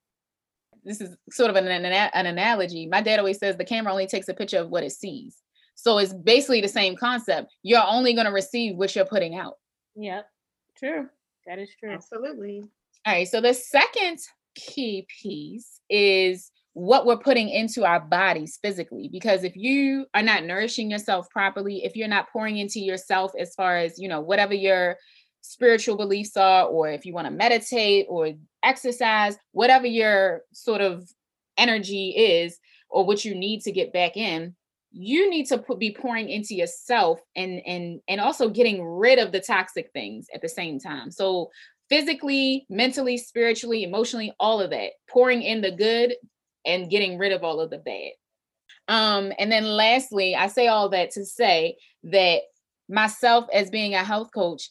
[0.85, 2.87] This is sort of an, an, an analogy.
[2.87, 5.37] My dad always says the camera only takes a picture of what it sees.
[5.77, 7.53] So it's basically the same concept.
[7.63, 9.55] You're only going to receive what you're putting out.
[9.95, 10.27] Yep.
[10.77, 11.09] True.
[11.47, 11.93] That is true.
[11.93, 12.65] Absolutely.
[13.07, 13.29] All right.
[13.29, 14.19] So the second
[14.57, 20.45] key piece is what we're putting into our bodies physically because if you are not
[20.45, 24.53] nourishing yourself properly if you're not pouring into yourself as far as you know whatever
[24.53, 24.97] your
[25.47, 31.09] spiritual beliefs are, or if you want to meditate or exercise, whatever your sort of
[31.57, 32.59] energy is,
[32.91, 34.55] or what you need to get back in,
[34.93, 39.33] you need to put, be pouring into yourself and and and also getting rid of
[39.33, 41.11] the toxic things at the same time.
[41.11, 41.51] So
[41.89, 46.15] physically, mentally, spiritually, emotionally, all of that, pouring in the good
[46.65, 48.13] and getting rid of all of the bad.
[48.89, 52.43] Um, and then lastly, I say all that to say that
[52.89, 54.71] myself as being a health coach,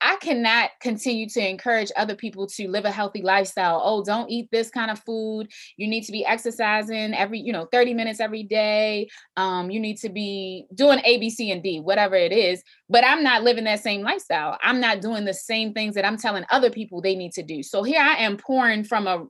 [0.00, 3.80] I cannot continue to encourage other people to live a healthy lifestyle.
[3.82, 5.48] Oh, don't eat this kind of food.
[5.76, 9.08] You need to be exercising every, you know, 30 minutes every day.
[9.36, 12.62] Um, you need to be doing A, B, C, and D, whatever it is.
[12.90, 14.58] But I'm not living that same lifestyle.
[14.62, 17.62] I'm not doing the same things that I'm telling other people they need to do.
[17.62, 19.26] So here I am pouring from a,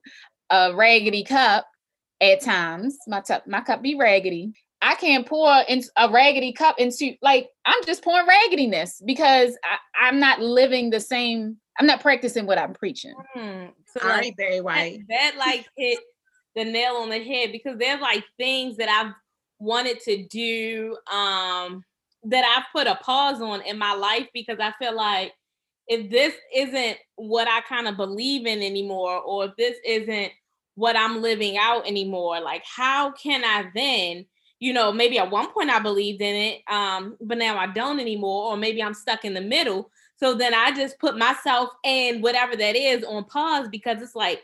[0.51, 1.67] a raggedy cup
[2.21, 2.99] at times.
[3.07, 4.53] My, t- my cup be raggedy
[4.87, 9.59] I can't pour in a raggedy cup into like I'm just pouring raggediness because
[10.01, 11.57] I, am not living the same.
[11.81, 13.15] I'm not practicing what I'm preaching.
[13.37, 15.01] Mm, so All like, right, very white.
[15.09, 15.99] That, that like hit
[16.55, 19.13] the nail on the head because there's like things that I've
[19.59, 21.83] wanted to do um
[22.23, 25.33] that I've put a pause on in my life because I feel like
[25.89, 30.31] if this isn't what I kind of believe in anymore, or if this isn't
[30.77, 34.27] what I'm living out anymore, like how can I then?
[34.59, 38.01] You know, maybe at one point I believed in it, um, but now I don't
[38.01, 39.91] anymore, or maybe I'm stuck in the middle.
[40.19, 44.43] So then I just put myself and whatever that is on pause because it's like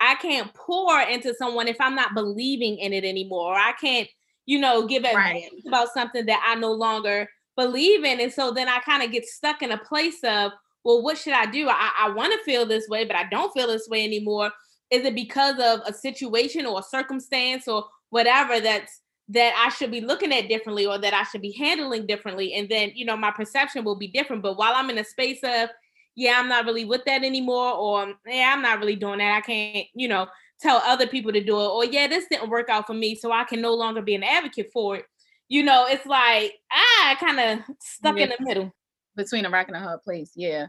[0.00, 3.52] I can't pour into someone if I'm not believing in it anymore.
[3.52, 4.08] Or I can't,
[4.46, 5.50] you know, give advice right.
[5.66, 8.18] about something that I no longer believe in.
[8.18, 10.50] And so then I kind of get stuck in a place of,
[10.84, 11.68] well, what should I do?
[11.68, 14.50] I, I want to feel this way, but I don't feel this way anymore.
[14.90, 19.90] Is it because of a situation or a circumstance or whatever that's that I should
[19.90, 22.54] be looking at differently or that I should be handling differently.
[22.54, 24.42] And then, you know, my perception will be different.
[24.42, 25.70] But while I'm in a space of,
[26.14, 29.36] yeah, I'm not really with that anymore, or yeah, I'm not really doing that.
[29.36, 30.26] I can't, you know,
[30.60, 33.32] tell other people to do it, or yeah, this didn't work out for me, so
[33.32, 35.06] I can no longer be an advocate for it.
[35.48, 38.24] You know, it's like ah, kind of stuck yeah.
[38.24, 38.72] in the middle
[39.16, 40.32] between a rock and a hard place.
[40.34, 40.66] Yeah.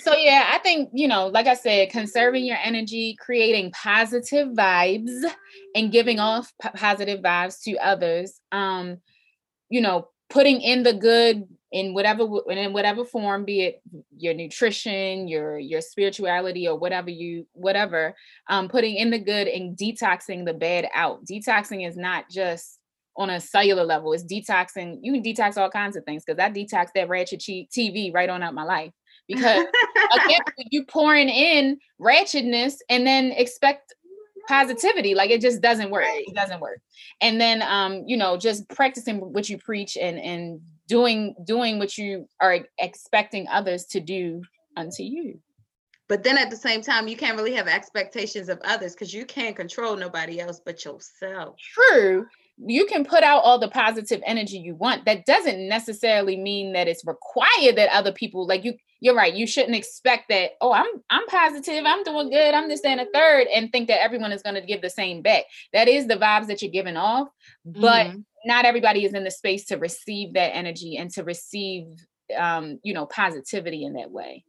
[0.00, 5.12] So yeah, I think, you know, like I said, conserving your energy, creating positive vibes
[5.74, 8.40] and giving off p- positive vibes to others.
[8.50, 8.98] Um,
[9.68, 13.82] you know, putting in the good in whatever in whatever form be it
[14.16, 18.14] your nutrition your your spirituality or whatever you whatever
[18.48, 22.78] um putting in the good and detoxing the bad out detoxing is not just
[23.16, 24.12] on a cellular level.
[24.12, 24.98] It's detoxing.
[25.02, 28.42] You can detox all kinds of things because I detox that ratchet TV right on
[28.42, 28.92] out my life.
[29.28, 29.64] Because
[30.14, 33.94] again, you pouring in ratchetness and then expect
[34.48, 36.80] positivity like it just doesn't work it doesn't work
[37.20, 41.96] and then um you know just practicing what you preach and and doing doing what
[41.96, 44.42] you are expecting others to do
[44.76, 45.38] unto you
[46.08, 49.24] but then at the same time you can't really have expectations of others because you
[49.24, 52.26] can't control nobody else but yourself true
[52.66, 55.04] you can put out all the positive energy you want.
[55.04, 59.48] That doesn't necessarily mean that it's required that other people like you you're right you
[59.48, 63.48] shouldn't expect that oh i'm i'm positive i'm doing good i'm just and a third
[63.52, 66.46] and think that everyone is going to give the same back that is the vibes
[66.46, 67.26] that you're giving off
[67.64, 68.20] but mm-hmm.
[68.44, 71.84] not everybody is in the space to receive that energy and to receive
[72.38, 74.44] um you know positivity in that way.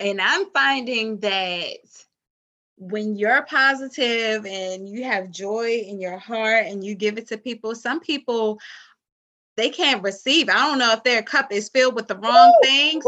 [0.00, 1.78] And i'm finding that
[2.76, 7.38] when you're positive and you have joy in your heart and you give it to
[7.38, 8.58] people, some people
[9.56, 10.48] they can't receive.
[10.48, 13.04] I don't know if their cup is filled with the wrong ooh, things.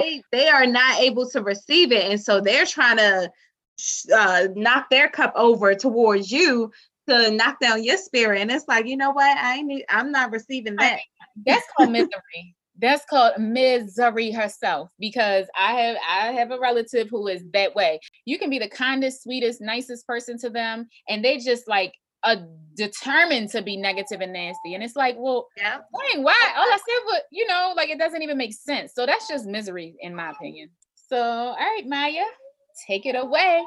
[0.00, 2.10] They, they, are not able to receive it.
[2.10, 3.30] And so they're trying to
[4.14, 6.72] uh, knock their cup over towards you
[7.08, 8.40] to knock down your spirit.
[8.40, 9.36] And it's like, you know what?
[9.36, 11.00] I ain't, I'm not receiving that.
[11.44, 17.28] That's called misery that's called misery herself because i have i have a relative who
[17.28, 18.00] is that way.
[18.24, 22.36] You can be the kindest sweetest nicest person to them and they just like a
[22.74, 25.78] determined to be negative and nasty and it's like well yeah.
[26.12, 26.52] dang, why?
[26.56, 28.94] All i said but you know like it doesn't even make sense.
[28.94, 30.70] So that's just misery in my opinion.
[31.08, 32.24] So all right maya
[32.86, 33.62] take it away.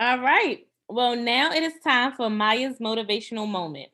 [0.00, 0.66] All right.
[0.88, 3.88] Well now it is time for maya's motivational moment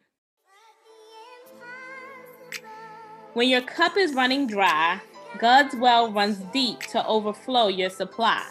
[3.35, 5.01] When your cup is running dry,
[5.39, 8.45] God's well runs deep to overflow your supply.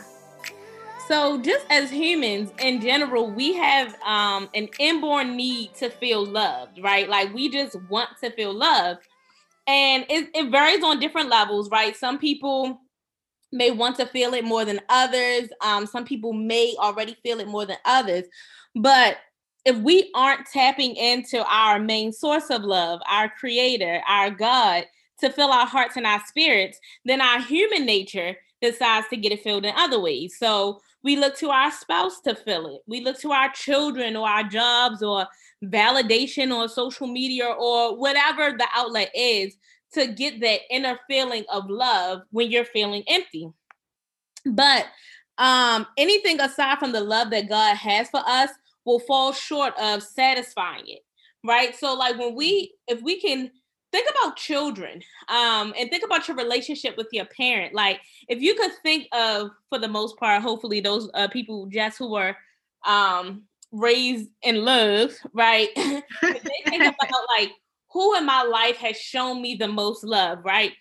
[1.08, 6.82] So, just as humans in general, we have um, an inborn need to feel loved,
[6.82, 7.08] right?
[7.08, 9.02] Like we just want to feel loved.
[9.68, 11.96] And it, it varies on different levels, right?
[11.96, 12.82] Some people
[13.52, 15.50] may want to feel it more than others.
[15.62, 18.26] Um, some people may already feel it more than others.
[18.76, 19.18] But
[19.66, 24.86] if we aren't tapping into our main source of love, our creator, our God,
[25.20, 29.44] to fill our hearts and our spirits, then our human nature decides to get it
[29.44, 30.36] filled in other ways.
[30.38, 32.82] So we look to our spouse to fill it.
[32.88, 35.28] We look to our children or our jobs or
[35.64, 39.56] validation or social media or whatever the outlet is
[39.94, 43.50] to get that inner feeling of love when you're feeling empty.
[44.46, 44.86] But
[45.38, 48.50] um anything aside from the love that God has for us
[48.86, 51.02] will fall short of satisfying it
[51.44, 51.76] right?
[51.76, 53.52] So like when we if we can
[53.92, 58.56] think about children um and think about your relationship with your parent like if you
[58.56, 62.34] could think of for the most part hopefully those uh, people just who were
[62.86, 65.70] um raised in love right?
[65.76, 67.52] They think about like
[67.92, 70.72] who in my life has shown me the most love right?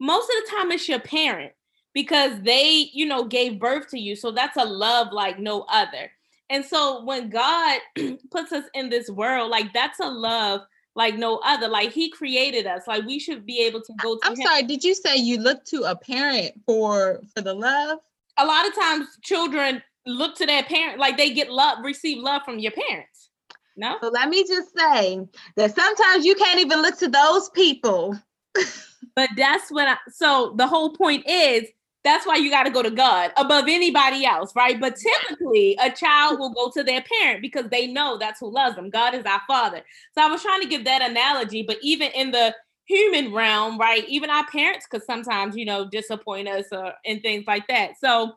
[0.00, 1.52] Most of the time it's your parent
[1.94, 6.10] because they you know gave birth to you so that's a love like no other
[6.50, 7.80] and so when God
[8.30, 10.62] puts us in this world, like that's a love
[10.98, 11.68] like no other.
[11.68, 12.86] Like he created us.
[12.86, 14.46] Like we should be able to go to I'm him.
[14.46, 18.00] sorry, did you say you look to a parent for for the love?
[18.36, 22.42] A lot of times children look to their parent like they get love, receive love
[22.44, 23.30] from your parents.
[23.76, 23.96] No.
[24.00, 25.20] So let me just say
[25.56, 28.18] that sometimes you can't even look to those people.
[29.14, 31.68] but that's what I so the whole point is
[32.04, 34.80] that's why you got to go to God above anybody else, right?
[34.80, 38.76] But typically, a child will go to their parent because they know that's who loves
[38.76, 38.88] them.
[38.88, 39.82] God is our father.
[40.14, 44.08] So I was trying to give that analogy, but even in the human realm, right?
[44.08, 47.92] Even our parents could sometimes, you know, disappoint us or and things like that.
[48.00, 48.32] So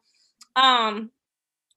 [0.55, 1.11] um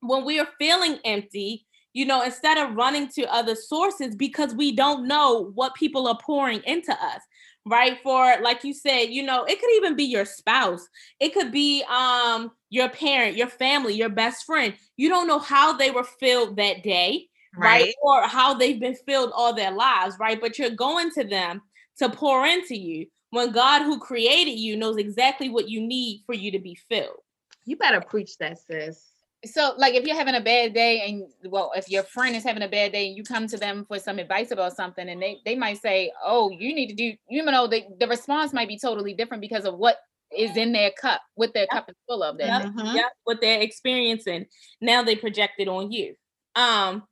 [0.00, 4.74] when we are feeling empty, you know, instead of running to other sources because we
[4.74, 7.20] don't know what people are pouring into us
[7.66, 10.86] right for like you said you know it could even be your spouse
[11.18, 15.72] it could be um your parent your family your best friend you don't know how
[15.72, 17.84] they were filled that day right.
[17.84, 17.94] right?
[18.02, 20.40] Or how they've been filled all their lives, right?
[20.40, 21.62] But you're going to them
[21.98, 26.34] to pour into you when God, who created you, knows exactly what you need for
[26.34, 27.20] you to be filled.
[27.64, 29.04] You better preach that, sis.
[29.46, 32.62] So, like, if you're having a bad day, and well, if your friend is having
[32.62, 35.38] a bad day, and you come to them for some advice about something, and they
[35.44, 38.78] they might say, "Oh, you need to do," you know, the the response might be
[38.78, 39.98] totally different because of what
[40.36, 42.38] is in their cup, what their cup is full of.
[42.38, 42.72] That yep.
[42.72, 42.96] Mm-hmm.
[42.96, 44.46] yep, what they're experiencing.
[44.80, 46.14] Now they project it on you.
[46.56, 47.04] Um,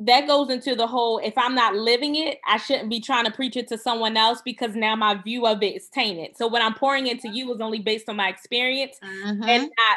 [0.00, 3.32] that goes into the whole if I'm not living it, I shouldn't be trying to
[3.32, 6.36] preach it to someone else because now my view of it is tainted.
[6.36, 9.42] So what I'm pouring into you is only based on my experience mm-hmm.
[9.42, 9.96] and not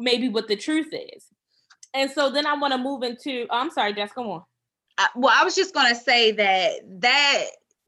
[0.00, 1.26] maybe what the truth is.
[1.94, 4.42] And so then I want to move into oh, I'm sorry, Jess, come on.
[4.98, 7.44] Uh, well, I was just gonna say that that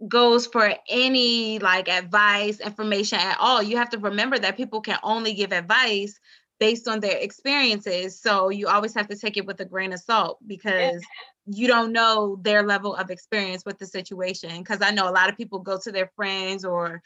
[0.09, 3.63] goes for any like advice, information at all.
[3.63, 6.19] You have to remember that people can only give advice
[6.59, 8.21] based on their experiences.
[8.21, 11.03] So you always have to take it with a grain of salt because
[11.47, 14.59] you don't know their level of experience with the situation.
[14.59, 17.03] Because I know a lot of people go to their friends or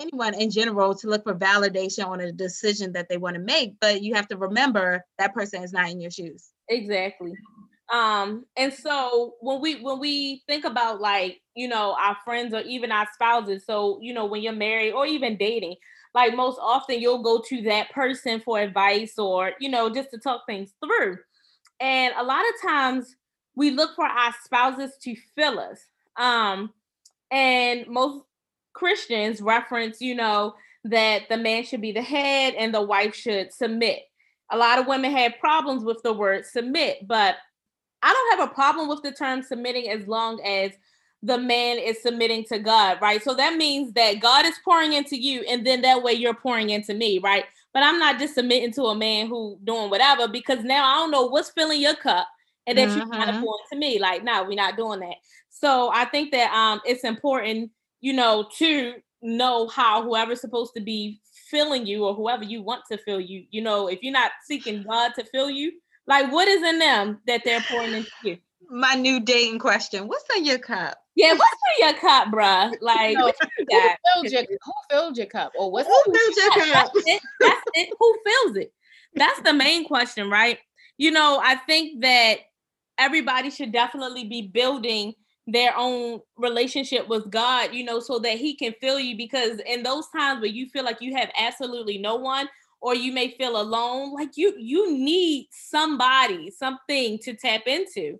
[0.00, 3.74] anyone in general to look for validation on a decision that they want to make,
[3.80, 6.50] but you have to remember that person is not in your shoes.
[6.68, 7.32] Exactly.
[7.92, 12.60] Um, and so when we when we think about like, you know, our friends or
[12.60, 15.76] even our spouses, so you know, when you're married or even dating,
[16.14, 20.18] like most often you'll go to that person for advice or you know just to
[20.18, 21.18] talk things through
[21.80, 23.16] and a lot of times
[23.56, 25.80] we look for our spouses to fill us
[26.16, 26.72] um
[27.30, 28.22] and most
[28.74, 30.54] christians reference you know
[30.84, 34.00] that the man should be the head and the wife should submit
[34.50, 37.36] a lot of women have problems with the word submit but
[38.02, 40.72] i don't have a problem with the term submitting as long as
[41.24, 43.22] the man is submitting to God, right?
[43.22, 46.68] So that means that God is pouring into you, and then that way you're pouring
[46.68, 47.46] into me, right?
[47.72, 51.10] But I'm not just submitting to a man who doing whatever because now I don't
[51.10, 52.28] know what's filling your cup
[52.66, 52.98] and that mm-hmm.
[52.98, 53.98] you're trying to pour into me.
[53.98, 55.16] Like, no, we're not doing that.
[55.48, 57.70] So I think that um it's important,
[58.04, 62.82] you know, to know how whoever's supposed to be filling you or whoever you want
[62.92, 65.72] to fill you, you know, if you're not seeking God to fill you,
[66.06, 68.36] like what is in them that they're pouring into you?
[68.68, 70.06] My new dating question.
[70.06, 70.98] What's in your cup?
[71.14, 72.74] Yeah, what's in your cup, bruh?
[72.82, 75.52] Like, no, who, filled your, who filled your cup?
[75.58, 76.92] Or what's who filled your cup?
[76.92, 77.22] That's it.
[77.40, 77.88] That's it.
[77.98, 78.72] Who fills it?
[79.14, 80.58] That's the main question, right?
[80.98, 82.40] You know, I think that
[82.98, 85.14] everybody should definitely be building
[85.46, 89.16] their own relationship with God, you know, so that He can fill you.
[89.16, 92.48] Because in those times where you feel like you have absolutely no one,
[92.80, 98.18] or you may feel alone, like you you need somebody, something to tap into.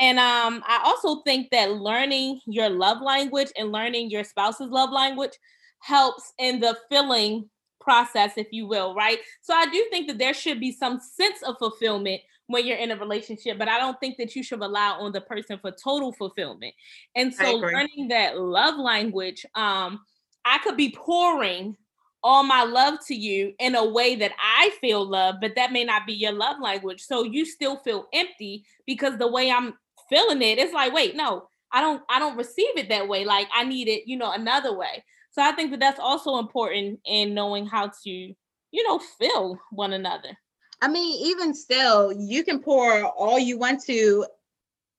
[0.00, 4.90] And um, I also think that learning your love language and learning your spouse's love
[4.90, 5.32] language
[5.80, 7.48] helps in the filling
[7.80, 9.18] process, if you will, right?
[9.40, 12.20] So I do think that there should be some sense of fulfillment
[12.50, 15.20] when you're in a relationship, but I don't think that you should rely on the
[15.20, 16.74] person for total fulfillment.
[17.14, 20.00] And so learning that love language, um,
[20.44, 21.76] I could be pouring
[22.22, 25.84] all my love to you in a way that I feel love, but that may
[25.84, 27.02] not be your love language.
[27.02, 29.74] So you still feel empty because the way I'm
[30.08, 33.24] feeling it, it's like, wait, no, I don't, I don't receive it that way.
[33.24, 35.04] Like I need it, you know, another way.
[35.30, 39.92] So I think that that's also important in knowing how to, you know, feel one
[39.92, 40.36] another.
[40.82, 44.26] I mean, even still, you can pour all you want to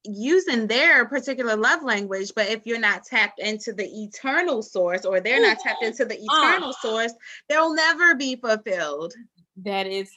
[0.04, 5.20] using their particular love language but if you're not tapped into the eternal source or
[5.20, 6.24] they're not tapped into the uh.
[6.24, 7.14] eternal source
[7.48, 9.14] they'll never be fulfilled.
[9.58, 10.10] That is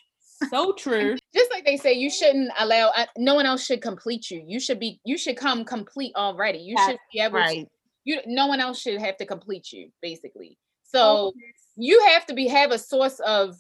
[0.50, 1.16] so true.
[1.34, 4.42] Just like they say you shouldn't allow uh, no one else should complete you.
[4.46, 6.58] You should be you should come complete already.
[6.58, 7.66] You That's should be able right.
[7.66, 7.70] to
[8.04, 10.56] you no one else should have to complete you basically.
[10.84, 11.32] So oh,
[11.76, 13.56] you have to be have a source of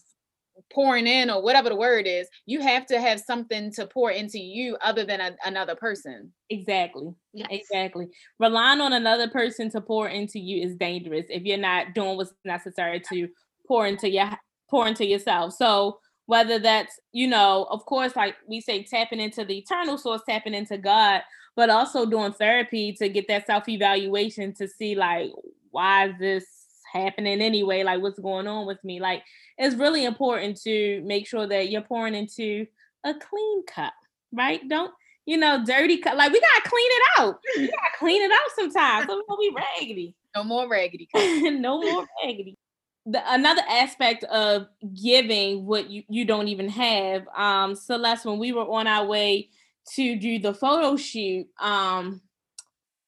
[0.72, 4.38] pouring in or whatever the word is you have to have something to pour into
[4.38, 6.32] you other than a, another person.
[6.50, 7.12] Exactly.
[7.32, 7.48] Yes.
[7.50, 8.08] exactly.
[8.38, 12.32] Relying on another person to pour into you is dangerous if you're not doing what's
[12.44, 13.28] necessary to
[13.66, 14.30] pour into your
[14.70, 15.54] pour into yourself.
[15.54, 20.22] So whether that's you know of course like we say tapping into the eternal source
[20.28, 21.20] tapping into god
[21.56, 25.30] but also doing therapy to get that self evaluation to see like
[25.70, 26.63] why is this
[26.94, 29.00] happening anyway like what's going on with me?
[29.00, 29.22] Like
[29.58, 32.66] it's really important to make sure that you're pouring into
[33.04, 33.92] a clean cup
[34.34, 34.60] right?
[34.68, 34.92] Don't
[35.26, 37.40] you know dirty cup like we gotta clean it out.
[37.56, 39.06] We gotta clean it out sometimes.
[39.06, 40.14] So we be raggedy.
[40.36, 42.58] No more raggedy no more raggedy.
[43.06, 44.66] The, another aspect of
[45.00, 49.50] giving what you, you don't even have um celeste when we were on our way
[49.94, 52.20] to do the photo shoot um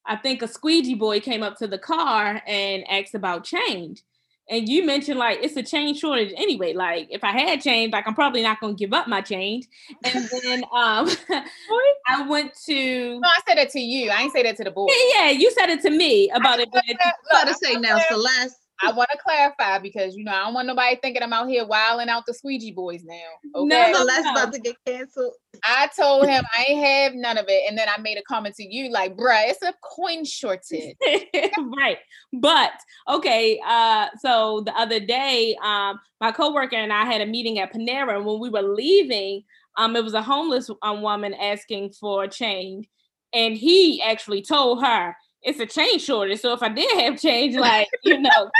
[0.06, 4.02] I think a squeegee boy came up to the car and asked about change.
[4.48, 6.72] and you mentioned like it's a change shortage anyway.
[6.72, 9.66] Like if I had change, like I'm probably not gonna give up my change.
[10.04, 11.10] And then um
[12.08, 14.10] I went to No, I said it to you.
[14.10, 14.86] I ain't say that to the boy.
[14.88, 16.68] Yeah, yeah, you said it to me about it.
[16.72, 18.65] Look, to say now, Celeste.
[18.82, 21.64] I want to clarify because you know I don't want nobody thinking I'm out here
[21.64, 23.14] wilding out the squeegee boys now.
[23.54, 23.92] Okay?
[23.92, 24.32] No, Celeste no.
[24.32, 25.32] about to get canceled.
[25.64, 28.54] I told him I ain't have none of it, and then I made a comment
[28.56, 30.94] to you like, "Bruh, it's a coin shortage."
[31.78, 31.98] right,
[32.34, 32.72] but
[33.08, 33.60] okay.
[33.66, 38.16] Uh, so the other day, um, my coworker and I had a meeting at Panera,
[38.16, 39.42] and when we were leaving,
[39.78, 42.88] um, it was a homeless um, woman asking for change,
[43.32, 45.14] and he actually told her
[45.46, 46.40] it's a change shortage.
[46.40, 48.50] So if I did have change, like you know,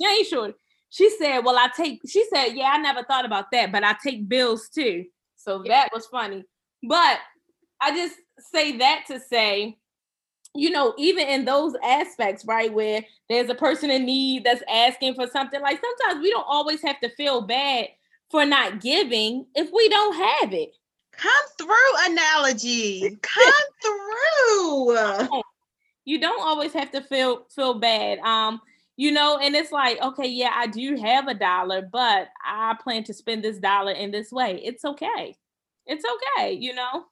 [0.00, 0.56] change shortage.
[0.90, 3.96] She said, "Well, I take." She said, "Yeah, I never thought about that, but I
[4.02, 6.44] take bills too." So that was funny.
[6.82, 7.18] But
[7.80, 9.76] I just say that to say,
[10.54, 15.14] you know, even in those aspects, right, where there's a person in need that's asking
[15.14, 17.88] for something, like sometimes we don't always have to feel bad
[18.30, 20.74] for not giving if we don't have it.
[21.12, 23.18] Come through, analogy.
[23.22, 25.42] Come through.
[26.04, 28.18] You don't always have to feel feel bad.
[28.20, 28.60] Um,
[28.96, 33.04] you know, and it's like, okay, yeah, I do have a dollar, but I plan
[33.04, 34.60] to spend this dollar in this way.
[34.64, 35.36] It's okay.
[35.86, 36.04] It's
[36.38, 37.06] okay, you know.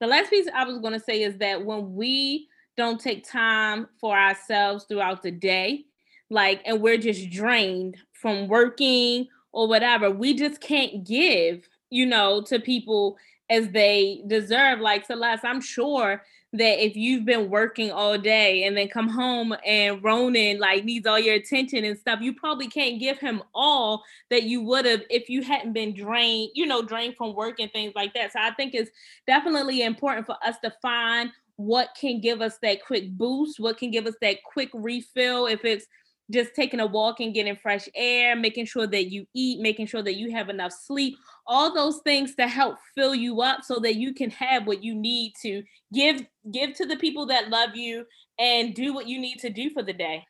[0.00, 3.86] The last piece I was going to say is that when we don't take time
[4.00, 5.84] for ourselves throughout the day,
[6.28, 12.42] like, and we're just drained from working or whatever, we just can't give, you know,
[12.42, 13.16] to people
[13.48, 14.80] as they deserve.
[14.80, 16.22] Like Celeste, I'm sure
[16.54, 21.06] that if you've been working all day and then come home and Ronan like needs
[21.06, 25.02] all your attention and stuff, you probably can't give him all that you would have
[25.08, 28.32] if you hadn't been drained, you know, drained from work and things like that.
[28.32, 28.90] So I think it's
[29.26, 33.90] definitely important for us to find what can give us that quick boost, what can
[33.90, 35.86] give us that quick refill if it's
[36.30, 40.02] just taking a walk and getting fresh air, making sure that you eat, making sure
[40.02, 41.16] that you have enough sleep,
[41.46, 44.94] all those things to help fill you up so that you can have what you
[44.94, 45.62] need to
[45.92, 48.04] give give to the people that love you
[48.38, 50.24] and do what you need to do for the day.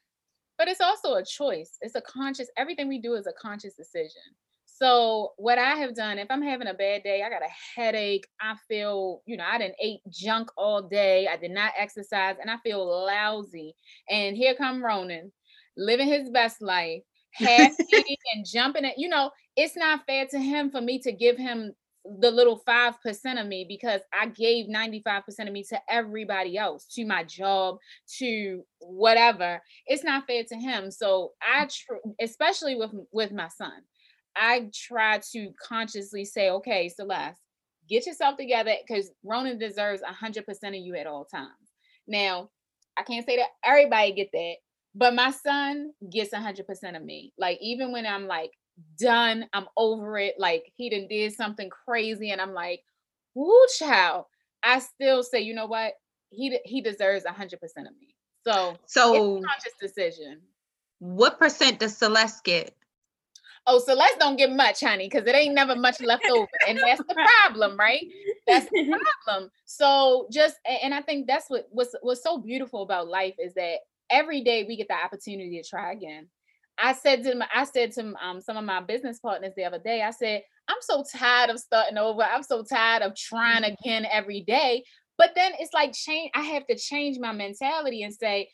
[0.59, 1.77] But it's also a choice.
[1.81, 4.23] It's a conscious everything we do is a conscious decision.
[4.83, 8.27] So what I have done, if I'm having a bad day, I got a headache,
[8.41, 12.51] I feel, you know, I didn't eat junk all day, I did not exercise, and
[12.51, 13.77] I feel lousy.
[14.11, 15.31] And here come Ronan
[15.77, 17.03] living his best life,
[17.33, 21.13] half eating and jumping at, you know, it's not fair to him for me to
[21.13, 21.73] give him
[22.21, 27.07] the little 5% of me because I gave 95% of me to everybody else, to
[27.07, 27.77] my job,
[28.19, 29.61] to whatever.
[29.87, 30.91] It's not fair to him.
[30.91, 31.73] So I mm.
[31.73, 33.83] tr- especially with with my son,
[34.37, 37.41] I try to consciously say, okay, Celeste,
[37.89, 41.51] get yourself together because Ronan deserves 100% of you at all times.
[42.07, 42.51] Now,
[42.97, 44.55] I can't say that everybody get that,
[44.95, 47.33] but my son gets 100% of me.
[47.39, 48.53] Like, even when I'm like
[48.99, 50.35] done, I'm over it.
[50.39, 52.83] Like, he done did something crazy, and I'm like,
[53.35, 54.27] woo, child.
[54.63, 55.95] I still say, you know what?
[56.31, 58.15] He he deserves 100% of me.
[58.47, 60.41] So, so conscious decision.
[60.99, 62.75] What percent does Celeste get?
[63.67, 66.49] Oh, Celeste don't get much, honey, because it ain't never much left over.
[66.67, 68.05] And that's the problem, right?
[68.47, 69.51] That's the problem.
[69.65, 73.79] So just and I think that's what what's what's so beautiful about life is that
[74.13, 76.29] every day we get the opportunity to try again.
[76.79, 79.79] I said to them, I said to um, some of my business partners the other
[79.79, 82.23] day, I said, I'm so tired of starting over.
[82.23, 83.75] I'm so tired of trying mm-hmm.
[83.85, 84.85] again every day.
[85.19, 86.31] But then it's like change.
[86.35, 88.49] I have to change my mentality and say,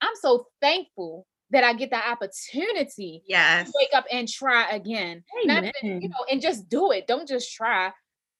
[0.00, 3.66] I'm so thankful that I get the opportunity yes.
[3.66, 5.22] to wake up and try again.
[5.44, 7.06] Not you know, and just do it.
[7.06, 7.92] Don't just try.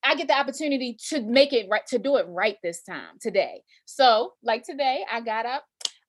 [0.03, 3.63] I get the opportunity to make it right, to do it right this time today.
[3.87, 5.65] So, like today, I got up,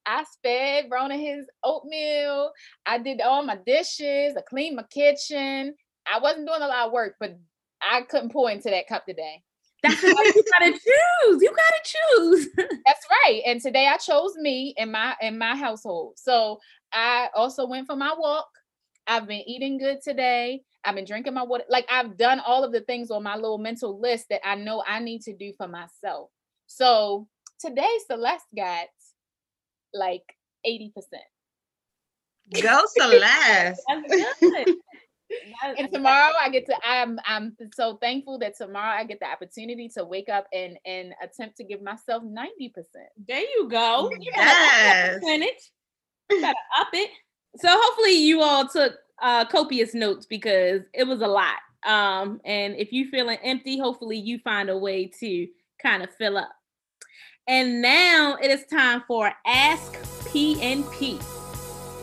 [0.05, 2.51] I sped Ronan his oatmeal.
[2.85, 4.35] I did all my dishes.
[4.37, 5.75] I cleaned my kitchen.
[6.11, 7.37] I wasn't doing a lot of work, but
[7.81, 9.41] I couldn't pour into that cup today.
[9.83, 11.41] That's what you gotta choose.
[11.41, 12.49] You gotta choose.
[12.57, 13.41] That's right.
[13.45, 16.13] And today I chose me and my and my household.
[16.17, 16.59] So
[16.91, 18.47] I also went for my walk.
[19.07, 20.61] I've been eating good today.
[20.83, 21.65] I've been drinking my water.
[21.69, 24.83] Like I've done all of the things on my little mental list that I know
[24.87, 26.29] I need to do for myself.
[26.67, 27.27] So
[27.59, 28.87] today Celeste got
[29.95, 30.23] like
[30.67, 30.91] 80%.
[32.61, 33.81] Go Celeste.
[33.87, 34.75] That's good.
[35.77, 39.89] and tomorrow I get to I'm I'm so thankful that tomorrow I get the opportunity
[39.95, 42.73] to wake up and and attempt to give myself 90%.
[43.27, 44.11] There you go.
[44.11, 45.15] You yes.
[45.15, 45.71] percentage.
[46.29, 47.09] You gotta up it.
[47.57, 51.57] So hopefully you all took uh copious notes because it was a lot.
[51.85, 55.47] Um and if you're feeling empty, hopefully you find a way to
[55.81, 56.51] kind of fill up.
[57.47, 59.93] And now it is time for Ask
[60.31, 61.23] PNP.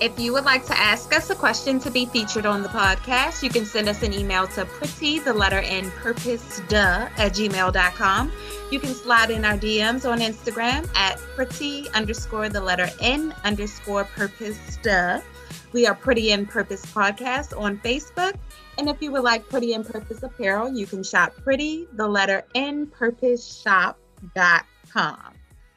[0.01, 3.43] If you would like to ask us a question to be featured on the podcast,
[3.43, 8.33] you can send us an email to pretty, the letter N, purpose, duh, at gmail.com.
[8.71, 14.05] You can slide in our DMs on Instagram at pretty underscore the letter N underscore
[14.05, 15.21] purpose, duh.
[15.73, 18.35] We are Pretty in Purpose Podcast on Facebook.
[18.79, 22.45] And if you would like Pretty in Purpose apparel, you can shop pretty, the letter
[22.55, 25.32] N purpose shop.com.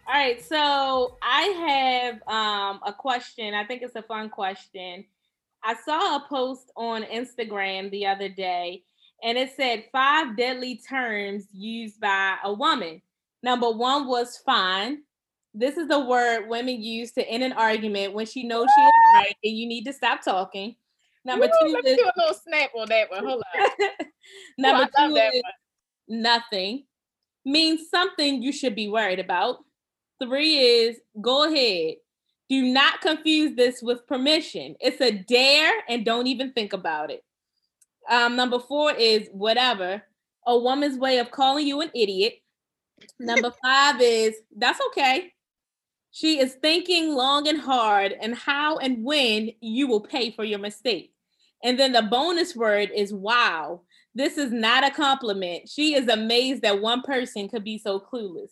[0.08, 3.56] All right, so I have um, a question.
[3.56, 5.04] I think it's a fun question.
[5.64, 8.84] I saw a post on Instagram the other day,
[9.24, 13.02] and it said five deadly terms used by a woman.
[13.42, 15.00] Number one was fine.
[15.56, 18.94] This is the word women use to end an argument when she knows she is
[19.16, 20.76] right and you need to stop talking.
[21.24, 23.26] Number Ooh, two let is do a little snap on that one.
[23.26, 23.88] Hold on.
[24.60, 26.22] number love two is one.
[26.22, 26.86] nothing.
[27.44, 29.65] Means something you should be worried about.
[30.22, 31.96] Three is go ahead.
[32.50, 34.76] Do not confuse this with permission.
[34.80, 37.24] It's a dare and don't even think about it.
[38.10, 40.04] Um, number four is whatever.
[40.46, 42.36] A woman's way of calling you an idiot.
[43.20, 45.34] Number five is that's okay.
[46.12, 50.60] She is thinking long and hard and how and when you will pay for your
[50.60, 51.12] mistake.
[51.64, 53.82] And then the bonus word is wow.
[54.14, 55.68] This is not a compliment.
[55.68, 58.52] She is amazed that one person could be so clueless.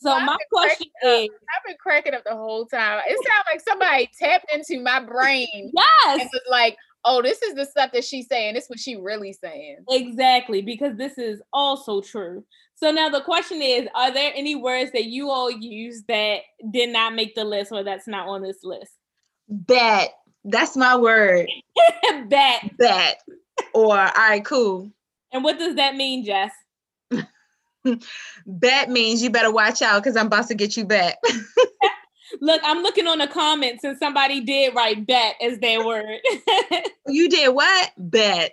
[0.00, 3.00] So Well, my question cracking is I've been cracking up the whole time.
[3.06, 7.54] It sounds like somebody tapped into my brain yes, and was like, "Oh, this is
[7.54, 8.54] the stuff that she's saying.
[8.54, 12.44] This is what she really saying." exactly, because this is also true.
[12.76, 16.90] So now the question is, are there any words that you all use that did
[16.90, 18.92] not make the list or that's not on this list?
[19.48, 20.14] Bet.
[20.44, 21.48] That's my word.
[22.28, 22.76] Bet.
[22.78, 23.20] Bet.
[23.74, 24.92] Or, all right, cool.
[25.32, 26.52] And what does that mean, Jess?
[28.46, 31.16] Bet means you better watch out because I'm about to get you back.
[32.40, 36.18] Look, I'm looking on the comments and somebody did write bet as their word.
[37.06, 37.90] you did what?
[37.96, 38.52] Bet.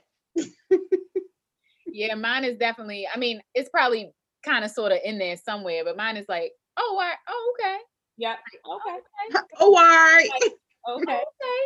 [1.95, 3.07] Yeah, mine is definitely.
[3.11, 4.11] I mean, it's probably
[4.43, 7.77] kind of sort of in there somewhere, but mine is like, "Oh, I, oh, okay,
[8.17, 8.37] yep.
[8.65, 8.97] Oh, okay.
[9.33, 10.29] okay, Oh, all right.
[10.89, 11.13] Okay.
[11.13, 11.61] okay."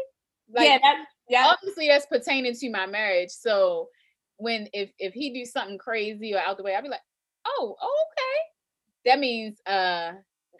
[0.51, 1.47] Like, yeah, that yeah.
[1.47, 3.32] obviously that's pertaining to my marriage.
[3.32, 3.89] So
[4.38, 7.01] when if if he do something crazy or out the way, I'll be like,
[7.50, 9.10] oh, oh, okay.
[9.12, 10.14] That means uh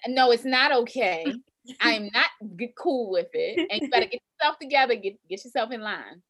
[0.08, 1.34] no, it's not okay.
[1.82, 3.72] I'm not g- cool with it.
[3.72, 6.22] And you better get yourself together, get get yourself in line.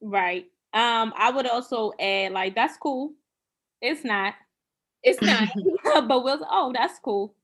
[0.00, 0.46] Right.
[0.72, 3.12] Um, I would also add like that's cool.
[3.80, 4.34] It's not.
[5.02, 5.48] It's not.
[6.08, 7.34] but we'll oh, that's cool.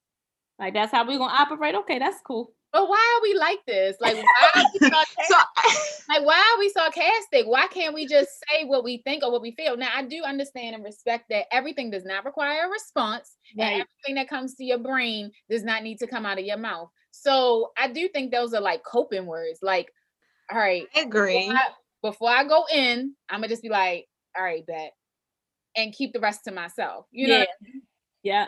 [0.59, 1.75] Like that's how we're gonna operate.
[1.75, 2.53] Okay, that's cool.
[2.73, 3.97] But why are we like this?
[4.01, 5.25] Like why are we sarcastic?
[5.29, 5.37] So,
[6.09, 7.47] like why are we sarcastic?
[7.47, 9.77] Why can't we just say what we think or what we feel?
[9.77, 13.37] Now I do understand and respect that everything does not require a response.
[13.59, 16.59] and everything that comes to your brain does not need to come out of your
[16.59, 16.91] mouth.
[17.11, 19.59] So I do think those are like coping words.
[19.63, 19.93] Like,
[20.51, 21.39] all right, I agree.
[21.41, 21.69] before I,
[22.03, 24.07] before I go in, I'm gonna just be like,
[24.37, 24.93] all right, bet,
[25.77, 27.07] and keep the rest to myself.
[27.11, 27.45] You know, yeah.
[28.23, 28.47] Yeah.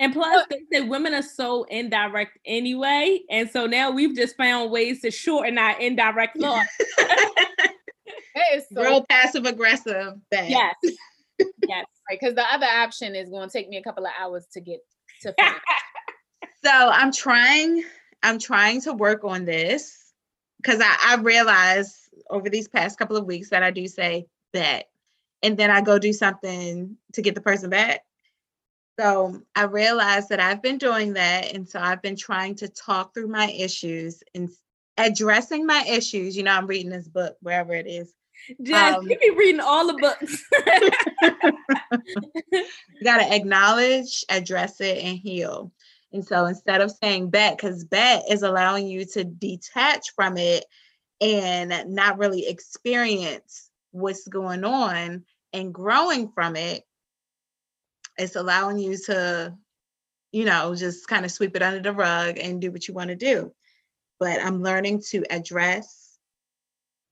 [0.00, 3.20] And plus, they say women are so indirect anyway.
[3.30, 6.66] And so now we've just found ways to shorten our indirect thought.
[6.98, 7.72] that
[8.54, 10.14] is so Real passive aggressive.
[10.30, 10.50] Bet.
[10.50, 10.74] yes.
[11.66, 11.86] Yes.
[12.08, 14.78] because the other option is going to take me a couple of hours to get
[15.22, 15.34] to.
[16.64, 17.84] So I'm trying,
[18.22, 20.12] I'm trying to work on this
[20.62, 21.94] because I, I realized
[22.30, 24.86] over these past couple of weeks that I do say that.
[25.42, 28.00] And then I go do something to get the person back.
[28.98, 31.52] So I realized that I've been doing that.
[31.52, 34.48] And so I've been trying to talk through my issues and
[34.96, 36.36] addressing my issues.
[36.36, 38.12] You know, I'm reading this book, wherever it is.
[38.62, 40.44] Jess, Um, you be reading all the books.
[42.52, 45.72] you got to acknowledge, address it, and heal.
[46.12, 50.64] And so instead of saying bet, because bet is allowing you to detach from it
[51.20, 56.84] and not really experience what's going on and growing from it,
[58.18, 59.54] it's allowing you to,
[60.32, 63.08] you know, just kind of sweep it under the rug and do what you want
[63.08, 63.52] to do.
[64.20, 66.18] But I'm learning to address,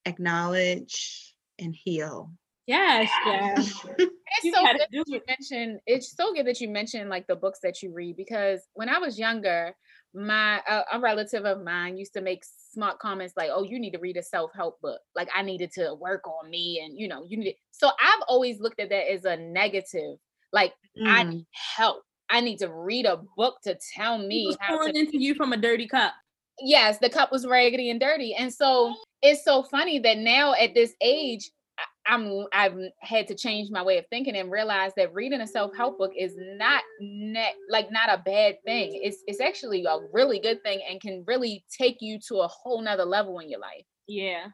[0.07, 2.33] acknowledge, and heal.
[2.67, 3.87] yes, Jess.
[4.35, 5.81] It's You so good do that you mentioned.
[5.87, 8.99] It's so good that you mentioned like the books that you read because when I
[8.99, 9.75] was younger,
[10.15, 12.43] my a, a relative of mine used to make
[12.73, 15.71] smart comments like, "Oh, you need to read a self help book." Like I needed
[15.73, 17.57] to work on me, and you know, you need.
[17.73, 20.17] So I've always looked at that as a negative.
[20.53, 20.75] Like
[21.07, 21.29] I Mm.
[21.31, 22.03] need help.
[22.31, 25.35] I need to read a book to tell me was how to pouring into you
[25.35, 26.13] from a dirty cup.
[26.61, 28.35] yes, the cup was raggedy and dirty.
[28.35, 31.85] And so it's so funny that now at this age, I-
[32.15, 35.97] I'm I've had to change my way of thinking and realize that reading a self-help
[35.99, 39.01] book is not net like not a bad thing.
[39.03, 42.83] It's it's actually a really good thing and can really take you to a whole
[42.83, 43.87] nother level in your life.
[44.07, 44.49] Yeah.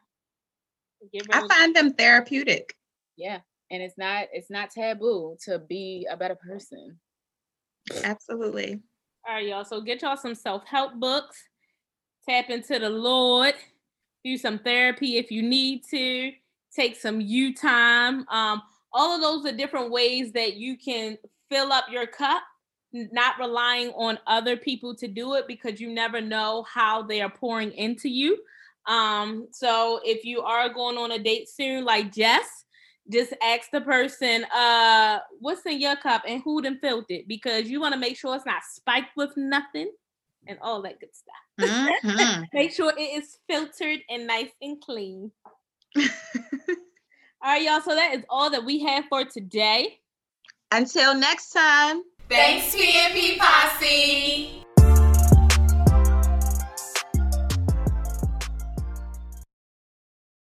[1.32, 2.74] I find them therapeutic.
[3.16, 3.40] Yeah.
[3.70, 6.98] And it's not it's not taboo to be a better person.
[8.04, 8.80] Absolutely.
[9.26, 9.64] All right, y'all.
[9.64, 11.36] So get y'all some self-help books.
[12.28, 13.54] Tap into the Lord.
[14.24, 16.32] Do some therapy if you need to
[16.74, 18.26] take some you time.
[18.28, 18.62] Um,
[18.92, 21.18] all of those are different ways that you can
[21.50, 22.42] fill up your cup,
[22.92, 27.30] not relying on other people to do it because you never know how they are
[27.30, 28.38] pouring into you.
[28.86, 32.64] Um, so if you are going on a date soon, like Jess,
[33.10, 37.68] just ask the person, uh, what's in your cup and who done filled it because
[37.68, 39.90] you want to make sure it's not spiked with nothing
[40.46, 41.68] and all that good stuff.
[41.68, 42.42] Mm-hmm.
[42.52, 45.30] make sure it is filtered and nice and clean.
[45.96, 46.04] all
[47.42, 47.80] right, y'all.
[47.80, 50.00] So that is all that we have for today.
[50.70, 52.02] Until next time.
[52.28, 54.64] Thanks, PNP Posse.